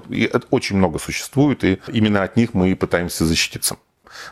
очень 0.50 0.76
много 0.76 0.98
существует, 0.98 1.62
и 1.64 1.80
именно 1.92 2.22
от 2.22 2.36
них 2.36 2.54
мы 2.54 2.70
и 2.70 2.74
пытаемся 2.74 3.26
защититься. 3.26 3.76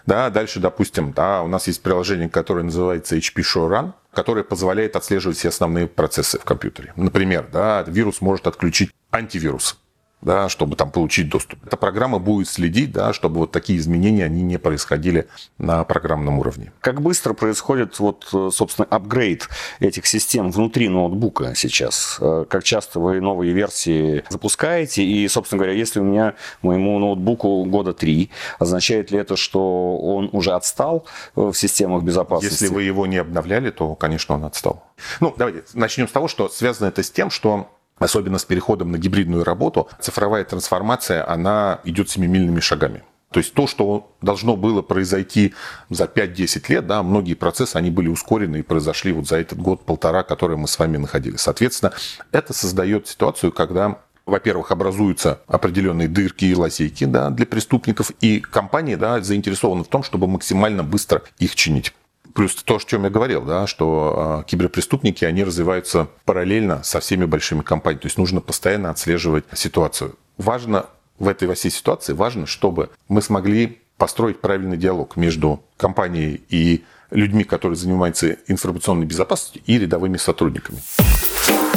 Да, 0.06 0.30
дальше, 0.30 0.60
допустим, 0.60 1.12
да, 1.12 1.42
у 1.42 1.48
нас 1.48 1.66
есть 1.66 1.82
приложение, 1.82 2.28
которое 2.28 2.62
называется 2.62 3.16
HP 3.16 3.42
Showrun, 3.42 3.92
которое 4.12 4.44
позволяет 4.44 4.96
отслеживать 4.96 5.38
все 5.38 5.48
основные 5.48 5.86
процессы 5.86 6.38
в 6.38 6.44
компьютере. 6.44 6.92
Например, 6.96 7.46
да, 7.52 7.82
вирус 7.86 8.20
может 8.20 8.46
отключить 8.46 8.90
антивирус 9.10 9.78
да, 10.22 10.48
чтобы 10.48 10.76
там 10.76 10.90
получить 10.90 11.28
доступ. 11.28 11.64
Эта 11.66 11.76
программа 11.76 12.18
будет 12.18 12.48
следить, 12.48 12.92
да, 12.92 13.12
чтобы 13.12 13.40
вот 13.40 13.52
такие 13.52 13.78
изменения, 13.78 14.24
они 14.24 14.42
не 14.42 14.58
происходили 14.58 15.28
на 15.58 15.84
программном 15.84 16.38
уровне. 16.38 16.72
Как 16.80 17.02
быстро 17.02 17.34
происходит, 17.34 17.98
вот, 17.98 18.28
собственно, 18.52 18.86
апгрейд 18.88 19.48
этих 19.80 20.06
систем 20.06 20.50
внутри 20.50 20.88
ноутбука 20.88 21.54
сейчас? 21.54 22.18
Э, 22.20 22.44
как 22.48 22.64
часто 22.64 23.00
вы 23.00 23.20
новые 23.20 23.52
версии 23.52 24.24
запускаете? 24.28 25.02
И, 25.04 25.26
собственно 25.28 25.58
говоря, 25.58 25.76
если 25.76 26.00
у 26.00 26.04
меня 26.04 26.34
моему 26.62 26.98
ноутбуку 26.98 27.64
года 27.64 27.92
три, 27.92 28.30
означает 28.58 29.10
ли 29.10 29.18
это, 29.18 29.36
что 29.36 29.98
он 29.98 30.30
уже 30.32 30.52
отстал 30.52 31.06
в 31.34 31.54
системах 31.54 32.04
безопасности? 32.04 32.62
Если 32.62 32.74
вы 32.74 32.84
его 32.84 33.06
не 33.06 33.16
обновляли, 33.16 33.70
то, 33.70 33.94
конечно, 33.94 34.36
он 34.36 34.44
отстал. 34.44 34.84
Ну, 35.20 35.34
давайте 35.36 35.64
начнем 35.74 36.06
с 36.06 36.12
того, 36.12 36.28
что 36.28 36.48
связано 36.48 36.88
это 36.88 37.02
с 37.02 37.10
тем, 37.10 37.30
что 37.30 37.68
особенно 37.98 38.38
с 38.38 38.44
переходом 38.44 38.92
на 38.92 38.98
гибридную 38.98 39.44
работу, 39.44 39.88
цифровая 40.00 40.44
трансформация, 40.44 41.28
она 41.28 41.80
идет 41.84 42.10
семимильными 42.10 42.60
шагами. 42.60 43.02
То 43.32 43.38
есть 43.38 43.54
то, 43.54 43.66
что 43.66 44.14
должно 44.20 44.56
было 44.56 44.82
произойти 44.82 45.54
за 45.88 46.04
5-10 46.04 46.64
лет, 46.68 46.86
да, 46.86 47.02
многие 47.02 47.34
процессы, 47.34 47.76
они 47.76 47.90
были 47.90 48.08
ускорены 48.08 48.58
и 48.58 48.62
произошли 48.62 49.12
вот 49.12 49.26
за 49.26 49.36
этот 49.36 49.58
год-полтора, 49.58 50.22
который 50.22 50.56
мы 50.56 50.68
с 50.68 50.78
вами 50.78 50.98
находились. 50.98 51.40
Соответственно, 51.40 51.92
это 52.30 52.52
создает 52.52 53.08
ситуацию, 53.08 53.50
когда 53.52 53.98
во-первых, 54.24 54.70
образуются 54.70 55.40
определенные 55.48 56.06
дырки 56.06 56.44
и 56.44 56.54
лазейки 56.54 57.04
да, 57.04 57.30
для 57.30 57.44
преступников, 57.44 58.12
и 58.20 58.38
компании 58.38 58.94
да, 58.94 59.20
заинтересованы 59.20 59.82
в 59.82 59.88
том, 59.88 60.04
чтобы 60.04 60.28
максимально 60.28 60.84
быстро 60.84 61.22
их 61.40 61.56
чинить. 61.56 61.92
Плюс 62.34 62.54
то, 62.54 62.76
о 62.76 62.80
чем 62.80 63.04
я 63.04 63.10
говорил, 63.10 63.42
да, 63.42 63.66
что 63.66 64.42
э, 64.42 64.50
киберпреступники, 64.50 65.24
они 65.24 65.44
развиваются 65.44 66.08
параллельно 66.24 66.82
со 66.82 67.00
всеми 67.00 67.24
большими 67.24 67.62
компаниями. 67.62 68.02
То 68.02 68.06
есть 68.06 68.18
нужно 68.18 68.40
постоянно 68.40 68.90
отслеживать 68.90 69.44
ситуацию. 69.54 70.16
Важно 70.38 70.86
в 71.18 71.28
этой 71.28 71.46
во 71.46 71.54
всей 71.54 71.70
ситуации, 71.70 72.14
важно, 72.14 72.46
чтобы 72.46 72.90
мы 73.08 73.22
смогли 73.22 73.78
построить 73.96 74.40
правильный 74.40 74.76
диалог 74.76 75.16
между 75.16 75.62
компанией 75.76 76.42
и 76.48 76.84
людьми, 77.10 77.44
которые 77.44 77.76
занимаются 77.76 78.36
информационной 78.48 79.06
безопасностью, 79.06 79.62
и 79.66 79.78
рядовыми 79.78 80.16
сотрудниками. 80.16 80.78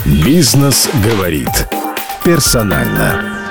Бизнес 0.05 0.89
говорит 1.03 1.67
персонально. 2.23 3.44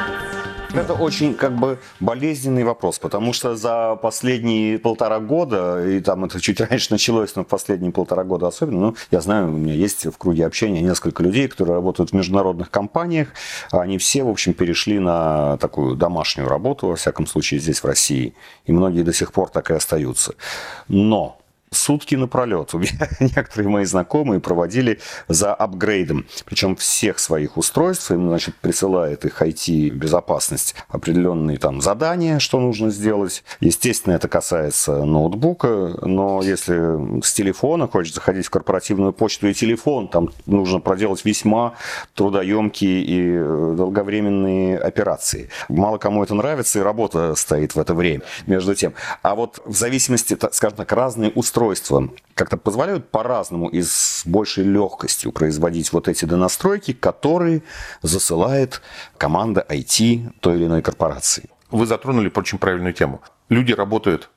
Это 0.74 0.92
очень 0.94 1.34
как 1.34 1.54
бы 1.56 1.78
болезненный 2.00 2.64
вопрос, 2.64 2.98
потому 2.98 3.32
что 3.32 3.54
за 3.54 3.94
последние 3.94 4.76
полтора 4.78 5.20
года, 5.20 5.86
и 5.86 6.00
там 6.00 6.24
это 6.24 6.40
чуть 6.40 6.60
раньше 6.60 6.88
началось, 6.90 7.36
но 7.36 7.44
последние 7.44 7.92
полтора 7.92 8.24
года 8.24 8.48
особенно, 8.48 8.80
ну, 8.80 8.96
я 9.12 9.20
знаю, 9.20 9.48
у 9.48 9.56
меня 9.56 9.72
есть 9.72 10.06
в 10.06 10.18
круге 10.18 10.44
общения 10.44 10.80
несколько 10.80 11.22
людей, 11.22 11.46
которые 11.46 11.76
работают 11.76 12.10
в 12.10 12.14
международных 12.14 12.72
компаниях, 12.72 13.28
они 13.70 13.98
все, 13.98 14.24
в 14.24 14.28
общем, 14.28 14.52
перешли 14.52 14.98
на 14.98 15.58
такую 15.58 15.94
домашнюю 15.94 16.48
работу, 16.48 16.88
во 16.88 16.96
всяком 16.96 17.28
случае, 17.28 17.60
здесь, 17.60 17.78
в 17.78 17.84
России, 17.84 18.34
и 18.66 18.72
многие 18.72 19.02
до 19.02 19.12
сих 19.12 19.32
пор 19.32 19.50
так 19.50 19.70
и 19.70 19.74
остаются. 19.74 20.34
Но 20.88 21.38
сутки 21.74 22.14
напролет. 22.14 22.74
У 22.74 22.78
меня 22.84 23.08
некоторые 23.20 23.68
мои 23.68 23.84
знакомые 23.84 24.40
проводили 24.40 25.00
за 25.28 25.54
апгрейдом, 25.54 26.26
причем 26.44 26.76
всех 26.76 27.18
своих 27.18 27.56
устройств, 27.56 28.10
им, 28.10 28.28
значит, 28.28 28.54
присылает 28.56 29.24
их 29.24 29.42
IT-безопасность 29.42 30.74
определенные 30.88 31.58
там 31.58 31.80
задания, 31.80 32.38
что 32.38 32.60
нужно 32.60 32.90
сделать. 32.90 33.44
Естественно, 33.60 34.14
это 34.14 34.28
касается 34.28 35.04
ноутбука, 35.04 35.96
но 36.02 36.42
если 36.42 37.22
с 37.22 37.32
телефона 37.32 37.88
хочешь 37.88 38.14
заходить 38.14 38.46
в 38.46 38.50
корпоративную 38.50 39.12
почту 39.12 39.48
и 39.48 39.54
телефон, 39.54 40.08
там 40.08 40.30
нужно 40.46 40.80
проделать 40.80 41.24
весьма 41.24 41.74
трудоемкие 42.14 43.02
и 43.02 43.22
э, 43.36 43.74
долговременные 43.76 44.78
операции. 44.78 45.50
Мало 45.68 45.98
кому 45.98 46.22
это 46.22 46.34
нравится, 46.34 46.78
и 46.78 46.82
работа 46.82 47.34
стоит 47.34 47.74
в 47.74 47.78
это 47.80 47.94
время 47.94 48.22
между 48.46 48.74
тем. 48.74 48.94
А 49.22 49.34
вот 49.34 49.60
в 49.64 49.74
зависимости, 49.74 50.36
скажем 50.52 50.76
так, 50.76 50.92
разные 50.92 51.30
устройства 51.30 51.63
устройства 51.64 52.10
как-то 52.34 52.56
позволяют 52.56 53.10
по-разному 53.10 53.68
и 53.68 53.82
с 53.82 54.22
большей 54.24 54.64
легкостью 54.64 55.32
производить 55.32 55.92
вот 55.92 56.08
эти 56.08 56.24
донастройки, 56.24 56.92
которые 56.92 57.62
засылает 58.02 58.82
команда 59.16 59.64
IT 59.68 60.32
той 60.40 60.56
или 60.56 60.66
иной 60.66 60.82
корпорации. 60.82 61.48
Вы 61.70 61.86
затронули 61.86 62.30
очень 62.34 62.58
правильную 62.58 62.92
тему. 62.92 63.20
Люди 63.48 63.72
работают 63.72 64.30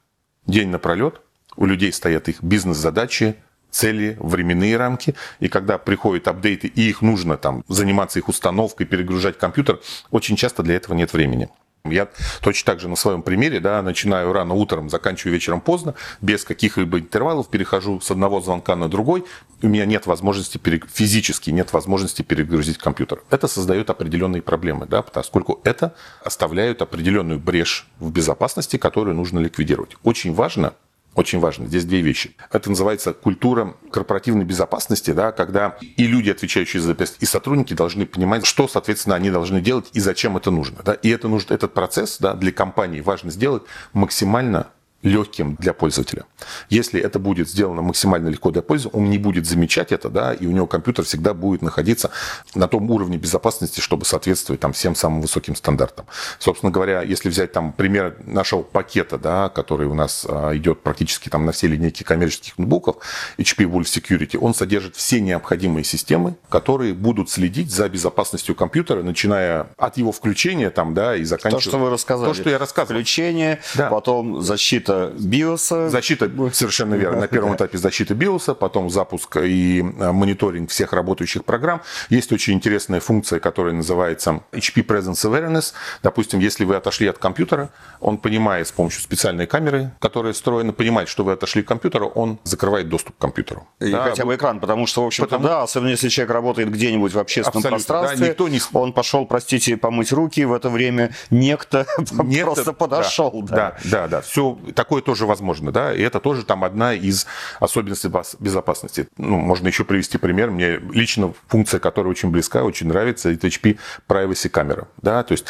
день 0.46 0.70
напролет, 0.70 1.22
у 1.56 1.66
людей 1.66 1.92
стоят 1.92 2.30
их 2.30 2.44
бизнес-задачи, 2.44 3.36
цели, 3.72 4.18
временные 4.20 4.78
рамки, 4.78 5.16
и 5.40 5.50
когда 5.50 5.78
приходят 5.78 6.28
апдейты, 6.28 6.68
и 6.68 6.90
их 6.90 7.02
нужно 7.02 7.38
там 7.38 7.64
заниматься 7.68 8.20
их 8.20 8.30
установкой, 8.30 8.86
перегружать 8.86 9.38
компьютер, 9.38 9.80
очень 10.12 10.36
часто 10.36 10.64
для 10.64 10.76
этого 10.76 10.96
нет 10.96 11.14
времени. 11.14 11.50
Я 11.90 12.08
точно 12.42 12.74
так 12.74 12.80
же 12.80 12.88
на 12.88 12.96
своем 12.96 13.22
примере, 13.22 13.60
да, 13.60 13.82
начинаю 13.82 14.34
рано 14.34 14.54
утром, 14.54 14.90
заканчиваю 14.90 15.34
вечером 15.34 15.62
поздно, 15.62 15.96
без 16.22 16.44
каких-либо 16.44 17.00
интервалов, 17.00 17.50
перехожу 17.50 18.00
с 18.00 18.12
одного 18.12 18.42
звонка 18.42 18.76
на 18.76 18.90
другой, 18.90 19.26
у 19.62 19.68
меня 19.68 19.86
нет 19.86 20.06
возможности, 20.06 20.60
физически 20.94 21.50
нет 21.50 21.74
возможности 21.74 22.22
перегрузить 22.22 22.78
компьютер. 22.78 23.24
Это 23.30 23.48
создает 23.48 23.90
определенные 23.90 24.42
проблемы, 24.42 24.86
да, 24.86 25.02
поскольку 25.02 25.62
это 25.64 25.96
оставляет 26.24 26.82
определенную 26.82 27.40
брешь 27.40 27.88
в 28.00 28.12
безопасности, 28.12 28.78
которую 28.78 29.16
нужно 29.16 29.40
ликвидировать. 29.40 29.96
Очень 30.04 30.34
важно 30.34 30.74
очень 31.18 31.40
важно. 31.40 31.66
Здесь 31.66 31.84
две 31.84 32.02
вещи. 32.02 32.36
Это 32.52 32.70
называется 32.70 33.12
культура 33.12 33.76
корпоративной 33.92 34.46
безопасности, 34.46 35.12
да, 35.12 35.32
когда 35.32 35.76
и 35.82 36.06
люди, 36.06 36.30
отвечающие 36.30 36.80
за 36.80 36.94
безопасность, 36.94 37.24
и 37.24 37.26
сотрудники 37.26 37.74
должны 37.74 38.06
понимать, 38.06 38.46
что, 38.46 38.68
соответственно, 38.68 39.16
они 39.16 39.32
должны 39.32 39.60
делать 39.60 39.90
и 39.94 40.00
зачем 40.00 40.38
это 40.38 40.52
нужно. 40.52 40.78
Да. 40.86 40.94
И 40.94 41.10
это 41.10 41.28
нужно, 41.28 41.56
этот 41.56 41.74
процесс 41.74 42.18
да, 42.20 42.36
для 42.36 42.52
компании 42.52 43.02
важно 43.02 43.32
сделать 43.32 43.64
максимально 43.94 44.68
легким 45.04 45.56
для 45.56 45.74
пользователя. 45.74 46.26
Если 46.70 47.00
это 47.00 47.20
будет 47.20 47.50
сделано 47.50 47.82
максимально 47.82 48.30
легко 48.30 48.52
для 48.52 48.62
пользователя, 48.62 49.00
он 49.00 49.10
не 49.10 49.18
будет 49.18 49.46
замечать 49.46 49.92
это, 49.92 50.10
да, 50.10 50.34
и 50.34 50.48
у 50.48 50.52
него 50.52 50.66
компьютер 50.66 51.06
всегда 51.06 51.34
будет 51.34 51.62
находиться 51.62 52.10
на 52.56 52.68
том 52.68 52.90
уровне 52.90 53.18
безопасности, 53.18 53.80
чтобы 53.80 54.06
соответствовать 54.06 54.60
там 54.60 54.74
всем 54.74 54.96
самым 54.96 55.22
высоким 55.22 55.56
стандартам. 55.56 56.08
Собственно 56.40 56.72
говоря, 56.72 57.02
если 57.04 57.30
взять 57.30 57.52
там 57.52 57.74
пример 57.74 58.18
нашего 58.26 58.64
пакета, 58.64 59.18
да, 59.18 59.50
который 59.50 59.88
у 59.88 59.94
нас 59.94 60.26
а, 60.28 60.56
идет 60.56 60.82
практически 60.82 61.30
там 61.30 61.46
на 61.46 61.52
все 61.52 61.68
линейки 61.68 62.04
коммерческих 62.04 62.58
ноутбуков, 62.58 62.98
HP 63.38 63.66
Wolf 63.66 63.84
Security, 63.84 64.38
он 64.40 64.56
содержит 64.56 64.96
все 64.96 65.22
необходимые 65.22 65.84
системы, 65.84 66.36
которые 66.50 66.94
будут 66.94 67.30
следить 67.30 67.72
за 67.72 67.88
безопасностью 67.88 68.56
компьютера, 68.56 69.04
начиная 69.04 69.68
от 69.78 69.98
его 69.98 70.12
включения 70.12 70.72
там, 70.72 70.94
да, 70.96 71.16
и 71.16 71.24
заканчивая... 71.24 71.62
То, 71.62 71.70
что 71.70 71.78
вы 71.78 71.90
рассказали. 71.92 72.30
То, 72.30 72.34
что 72.34 72.50
я 72.50 72.58
рассказывал. 72.58 72.98
Включение, 72.98 73.60
да. 73.76 73.90
потом 73.90 74.42
защита 74.42 74.87
биоса. 74.90 75.90
Защита, 75.90 76.30
совершенно 76.54 76.96
верно. 76.96 77.22
На 77.22 77.28
первом 77.28 77.56
этапе 77.56 77.78
защита 77.78 78.14
биоса, 78.16 78.54
потом 78.54 78.90
запуск 78.90 79.38
и 79.38 79.80
э, 79.80 80.12
мониторинг 80.12 80.70
всех 80.70 80.94
работающих 80.94 81.46
программ. 81.46 81.82
Есть 82.10 82.32
очень 82.32 82.54
интересная 82.54 83.00
функция, 83.00 83.40
которая 83.40 83.74
называется 83.74 84.42
HP 84.52 84.86
Presence 84.86 85.26
Awareness. 85.26 85.74
Допустим, 86.04 86.40
если 86.40 86.66
вы 86.66 86.76
отошли 86.76 87.08
от 87.08 87.18
компьютера, 87.18 87.70
он 88.00 88.18
понимает 88.18 88.68
с 88.68 88.72
помощью 88.72 89.02
специальной 89.02 89.48
камеры, 89.48 89.92
которая 90.00 90.34
встроена, 90.34 90.74
понимает, 90.74 91.10
что 91.10 91.24
вы 91.24 91.34
отошли 91.34 91.64
к 91.64 91.68
компьютеру, 91.68 92.08
он 92.08 92.40
закрывает 92.44 92.90
доступ 92.90 93.16
к 93.18 93.20
компьютеру. 93.20 93.68
И 93.80 93.92
да, 93.92 94.04
хотя 94.04 94.26
бы 94.26 94.36
экран, 94.36 94.60
потому 94.60 94.88
что, 94.88 95.04
в 95.04 95.08
общем-то, 95.08 95.30
потому... 95.30 95.48
да, 95.48 95.64
особенно 95.64 95.90
если 95.90 96.10
человек 96.10 96.34
работает 96.34 96.72
где-нибудь 96.72 97.14
в 97.14 97.20
общественном 97.20 97.60
Абсолютно, 97.60 97.78
пространстве, 97.78 98.20
да, 98.20 98.32
никто 98.32 98.48
не... 98.48 98.60
он 98.74 98.94
пошел, 98.94 99.26
простите, 99.26 99.78
помыть 99.78 100.12
руки, 100.12 100.46
в 100.46 100.54
это 100.54 100.70
время 100.70 101.14
некто, 101.30 101.86
некто 102.24 102.46
просто 102.46 102.74
подошел. 102.74 103.44
Да, 103.44 103.56
да, 103.56 103.78
да, 103.84 104.08
да. 104.08 104.22
Все 104.22 104.58
такое 104.78 105.02
тоже 105.02 105.26
возможно, 105.26 105.72
да, 105.72 105.94
и 105.94 106.02
это 106.02 106.20
тоже 106.20 106.46
там 106.46 106.64
одна 106.64 106.94
из 106.94 107.26
особенностей 107.60 108.10
безопасности. 108.40 109.08
Ну, 109.18 109.38
можно 109.40 109.68
еще 109.68 109.84
привести 109.84 110.20
пример. 110.20 110.52
Мне 110.52 110.78
лично 110.78 111.34
функция, 111.48 111.80
которая 111.80 112.12
очень 112.12 112.30
близка, 112.30 112.64
очень 112.64 112.88
нравится, 112.88 113.32
это 113.32 113.48
HP 113.48 113.80
Privacy 114.08 114.50
камера, 114.50 114.88
да, 115.02 115.24
то 115.24 115.32
есть 115.32 115.46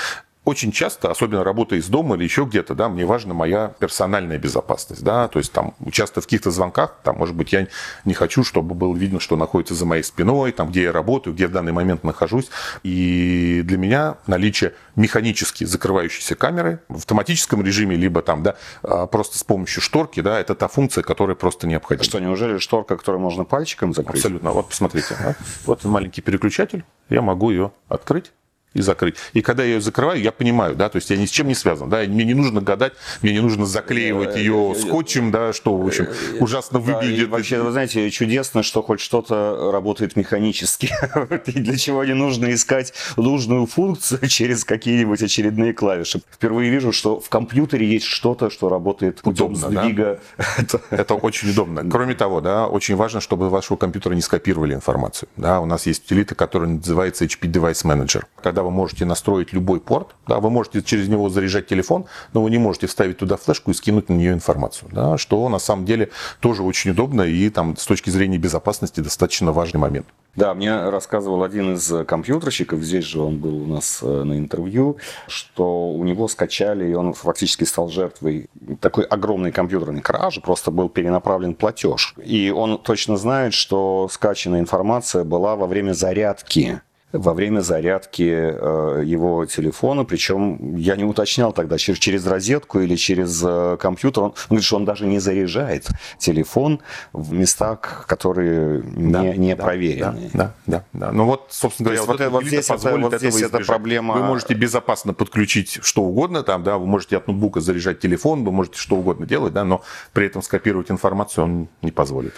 очень 0.48 0.72
часто, 0.72 1.12
особенно 1.12 1.44
работая 1.44 1.78
из 1.78 1.90
дома 1.90 2.16
или 2.16 2.24
еще 2.24 2.46
где-то, 2.46 2.74
да, 2.74 2.88
мне 2.88 3.06
важна 3.06 3.34
моя 3.34 3.74
персональная 3.80 4.38
безопасность, 4.38 5.04
да, 5.04 5.28
то 5.28 5.40
есть 5.40 5.52
там 5.52 5.74
участвуя 5.82 6.22
в 6.22 6.26
каких-то 6.26 6.52
звонках, 6.52 6.96
там, 7.04 7.18
может 7.18 7.36
быть, 7.36 7.52
я 7.52 7.68
не 8.06 8.14
хочу, 8.14 8.46
чтобы 8.46 8.74
было 8.74 8.96
видно, 8.96 9.20
что 9.20 9.36
находится 9.36 9.76
за 9.76 9.86
моей 9.86 10.04
спиной, 10.04 10.54
там, 10.54 10.70
где 10.70 10.84
я 10.84 10.94
работаю, 10.94 11.34
где 11.34 11.44
я 11.44 11.50
в 11.50 11.52
данный 11.52 11.74
момент 11.74 12.06
нахожусь, 12.06 12.50
и 12.82 13.62
для 13.66 13.78
меня 13.78 14.16
наличие 14.26 14.74
механически 14.96 15.66
закрывающейся 15.66 16.36
камеры 16.36 16.80
в 16.88 16.96
автоматическом 16.96 17.62
режиме, 17.62 17.98
либо 17.98 18.22
там, 18.22 18.44
да, 18.44 18.56
а, 18.84 19.06
просто 19.06 19.38
с 19.38 19.44
помощью 19.44 19.82
шторки, 19.82 20.22
да, 20.22 20.40
это 20.40 20.56
та 20.56 20.70
функция, 20.70 21.04
которая 21.04 21.36
просто 21.36 21.68
необходима. 21.68 22.06
Что, 22.06 22.20
неужели 22.20 22.58
шторка, 22.58 22.96
которую 22.96 23.22
можно 23.22 23.44
пальчиком 23.44 23.94
закрыть? 23.94 24.24
Абсолютно. 24.24 24.52
Вот 24.52 24.70
посмотрите, 24.70 25.14
да? 25.20 25.36
вот 25.66 25.84
маленький 25.84 26.22
переключатель, 26.22 26.86
я 27.10 27.22
могу 27.22 27.52
ее 27.52 27.74
открыть 27.90 28.32
и 28.74 28.82
закрыть. 28.82 29.16
И 29.34 29.42
когда 29.42 29.64
я 29.64 29.76
ее 29.76 29.82
закрываю, 29.82 30.22
я 30.22 30.32
понимаю, 30.32 30.76
да, 30.76 30.90
то 30.90 30.98
есть 30.98 31.10
я 31.10 31.18
ни 31.18 31.26
с 31.26 31.30
чем 31.30 31.48
не 31.48 31.56
связан, 31.56 31.90
да, 31.90 32.04
мне 32.04 32.24
не 32.24 32.34
нужно 32.34 32.62
гадать, 32.62 32.94
мне 33.22 33.34
не 33.34 33.40
нужно 33.40 33.66
заклеивать 33.66 34.36
ее 34.36 34.76
скотчем, 34.80 35.32
да, 35.32 35.54
что, 35.54 35.76
в 35.76 35.86
общем, 35.86 36.08
ужасно 36.40 36.80
выглядит. 36.80 37.30
Да, 37.30 37.38
вообще, 37.38 37.62
вы 37.62 37.72
знаете, 37.72 38.10
чудесно, 38.12 38.64
что 38.64 38.82
хоть 38.82 39.00
что-то 39.00 39.72
работает 39.72 40.16
механически. 40.16 40.92
И 41.46 41.60
для 41.60 41.78
чего 41.78 42.04
не 42.04 42.14
нужно 42.14 42.54
искать 42.54 42.94
нужную 43.16 43.66
функцию 43.66 44.28
через 44.28 44.64
какие-нибудь 44.64 45.22
очередные 45.24 45.74
клавиши. 45.74 46.22
Впервые 46.32 46.70
вижу, 46.70 46.92
что 46.92 47.20
в 47.20 47.30
компьютере 47.30 47.88
есть 47.88 48.06
что-то, 48.06 48.50
что 48.50 48.70
работает 48.70 49.22
путем 49.22 49.56
сдвига. 49.56 50.20
Да? 50.58 50.80
Это 50.90 51.14
очень 51.14 51.52
удобно. 51.52 51.90
Кроме 51.90 52.14
того, 52.14 52.42
да, 52.42 52.68
очень 52.68 52.96
важно, 52.96 53.22
чтобы 53.22 53.50
вашего 53.50 53.78
компьютера 53.78 54.14
не 54.14 54.22
скопировали 54.22 54.74
информацию. 54.74 55.30
Да, 55.38 55.62
у 55.62 55.66
нас 55.66 55.86
есть 55.86 56.06
утилита, 56.06 56.36
которая 56.36 56.70
называется 56.70 57.26
HP 57.26 57.52
Device 57.52 57.86
Manager. 57.86 58.24
Когда 58.42 58.57
вы 58.64 58.72
можете 58.72 59.06
настроить 59.06 59.54
любой 59.54 59.80
порт, 59.80 60.16
да, 60.28 60.40
вы 60.40 60.50
можете 60.50 60.82
через 60.82 61.08
него 61.08 61.30
заряжать 61.30 61.68
телефон, 61.68 62.06
но 62.34 62.42
вы 62.42 62.50
не 62.50 62.58
можете 62.58 62.88
вставить 62.88 63.18
туда 63.18 63.38
флешку 63.38 63.72
и 63.72 63.74
скинуть 63.74 64.10
на 64.10 64.14
нее 64.14 64.34
информацию, 64.34 64.90
да, 64.92 65.18
что 65.18 65.48
на 65.50 65.60
самом 65.60 65.86
деле 65.86 66.10
тоже 66.40 66.64
очень 66.64 66.92
удобно 66.92 67.22
и 67.22 67.50
там 67.50 67.78
с 67.78 67.86
точки 67.86 68.10
зрения 68.10 68.38
безопасности 68.38 69.02
достаточно 69.02 69.52
важный 69.52 69.80
момент. 69.80 70.08
Да, 70.38 70.54
мне 70.54 70.90
рассказывал 70.92 71.42
один 71.42 71.74
из 71.74 71.92
компьютерщиков, 72.06 72.82
здесь 72.82 73.06
же 73.06 73.22
он 73.22 73.40
был 73.40 73.64
у 73.64 73.66
нас 73.66 74.00
э, 74.04 74.24
на 74.24 74.38
интервью, 74.38 74.98
что 75.28 75.90
у 75.90 76.04
него 76.04 76.28
скачали, 76.28 76.88
и 76.88 76.94
он 76.94 77.14
фактически 77.14 77.64
стал 77.64 77.90
жертвой 77.90 78.48
такой 78.80 79.06
огромной 79.06 79.52
компьютерной 79.52 80.02
кражи, 80.02 80.40
просто 80.40 80.70
был 80.70 80.90
перенаправлен 80.90 81.56
платеж. 81.56 82.14
И 82.24 82.52
он 82.52 82.78
точно 82.78 83.18
знает, 83.18 83.56
что 83.56 84.08
скачанная 84.12 84.60
информация 84.60 85.24
была 85.24 85.56
во 85.56 85.66
время 85.66 85.94
зарядки 85.94 86.82
во 87.14 87.34
время 87.34 87.62
зарядки 87.62 88.24
э, 88.24 89.04
его 89.06 89.46
телефона, 89.46 90.04
причем 90.04 90.76
я 90.76 90.98
не 90.98 91.06
уточнял 91.06 91.54
тогда, 91.54 91.78
через, 91.78 92.28
розетку 92.28 92.82
или 92.82 92.96
через 92.96 93.42
э, 93.46 93.78
компьютер. 93.80 94.24
Он, 94.24 94.30
он 94.30 94.36
говорит, 94.50 94.66
что 94.66 94.76
он 94.76 94.86
даже 94.86 95.06
не 95.06 95.20
заряжает 95.20 95.88
телефон 96.20 96.82
в 97.14 97.32
местах, 97.32 98.06
которые 98.08 98.82
да, 98.82 99.24
не, 99.24 99.38
не 99.38 99.56
да, 99.56 99.64
проверены. 99.64 100.30
Да, 100.34 100.54
да, 100.66 100.84
да. 100.92 101.12
Ну 101.14 101.26
вот, 101.26 101.48
собственно 101.50 101.92
говоря, 101.92 102.04
вот, 102.04 102.20
вот, 102.20 102.30
вот 102.30 102.44
здесь, 102.44 102.70
это, 102.70 102.98
вот 102.98 103.16
здесь 103.16 103.42
эта 103.42 103.60
проблема... 103.60 104.16
Вы 104.16 104.24
можете 104.24 104.54
безопасно 104.54 105.14
подключить 105.14 105.80
что 105.82 106.04
угодно, 106.04 106.44
там, 106.44 106.64
да, 106.64 106.78
вы 106.78 106.88
можете 106.88 107.16
от 107.16 107.28
ноутбука 107.28 107.62
заряжать 107.62 108.02
телефон, 108.02 108.44
вы 108.44 108.52
можете 108.52 108.78
что 108.80 108.98
угодно 108.98 109.26
делать, 109.26 109.54
да, 109.54 109.64
но 109.64 109.82
при 110.12 110.26
этом 110.26 110.42
скопировать 110.42 110.92
информацию 110.92 111.46
он 111.46 111.68
не 111.82 111.92
позволит. 111.92 112.34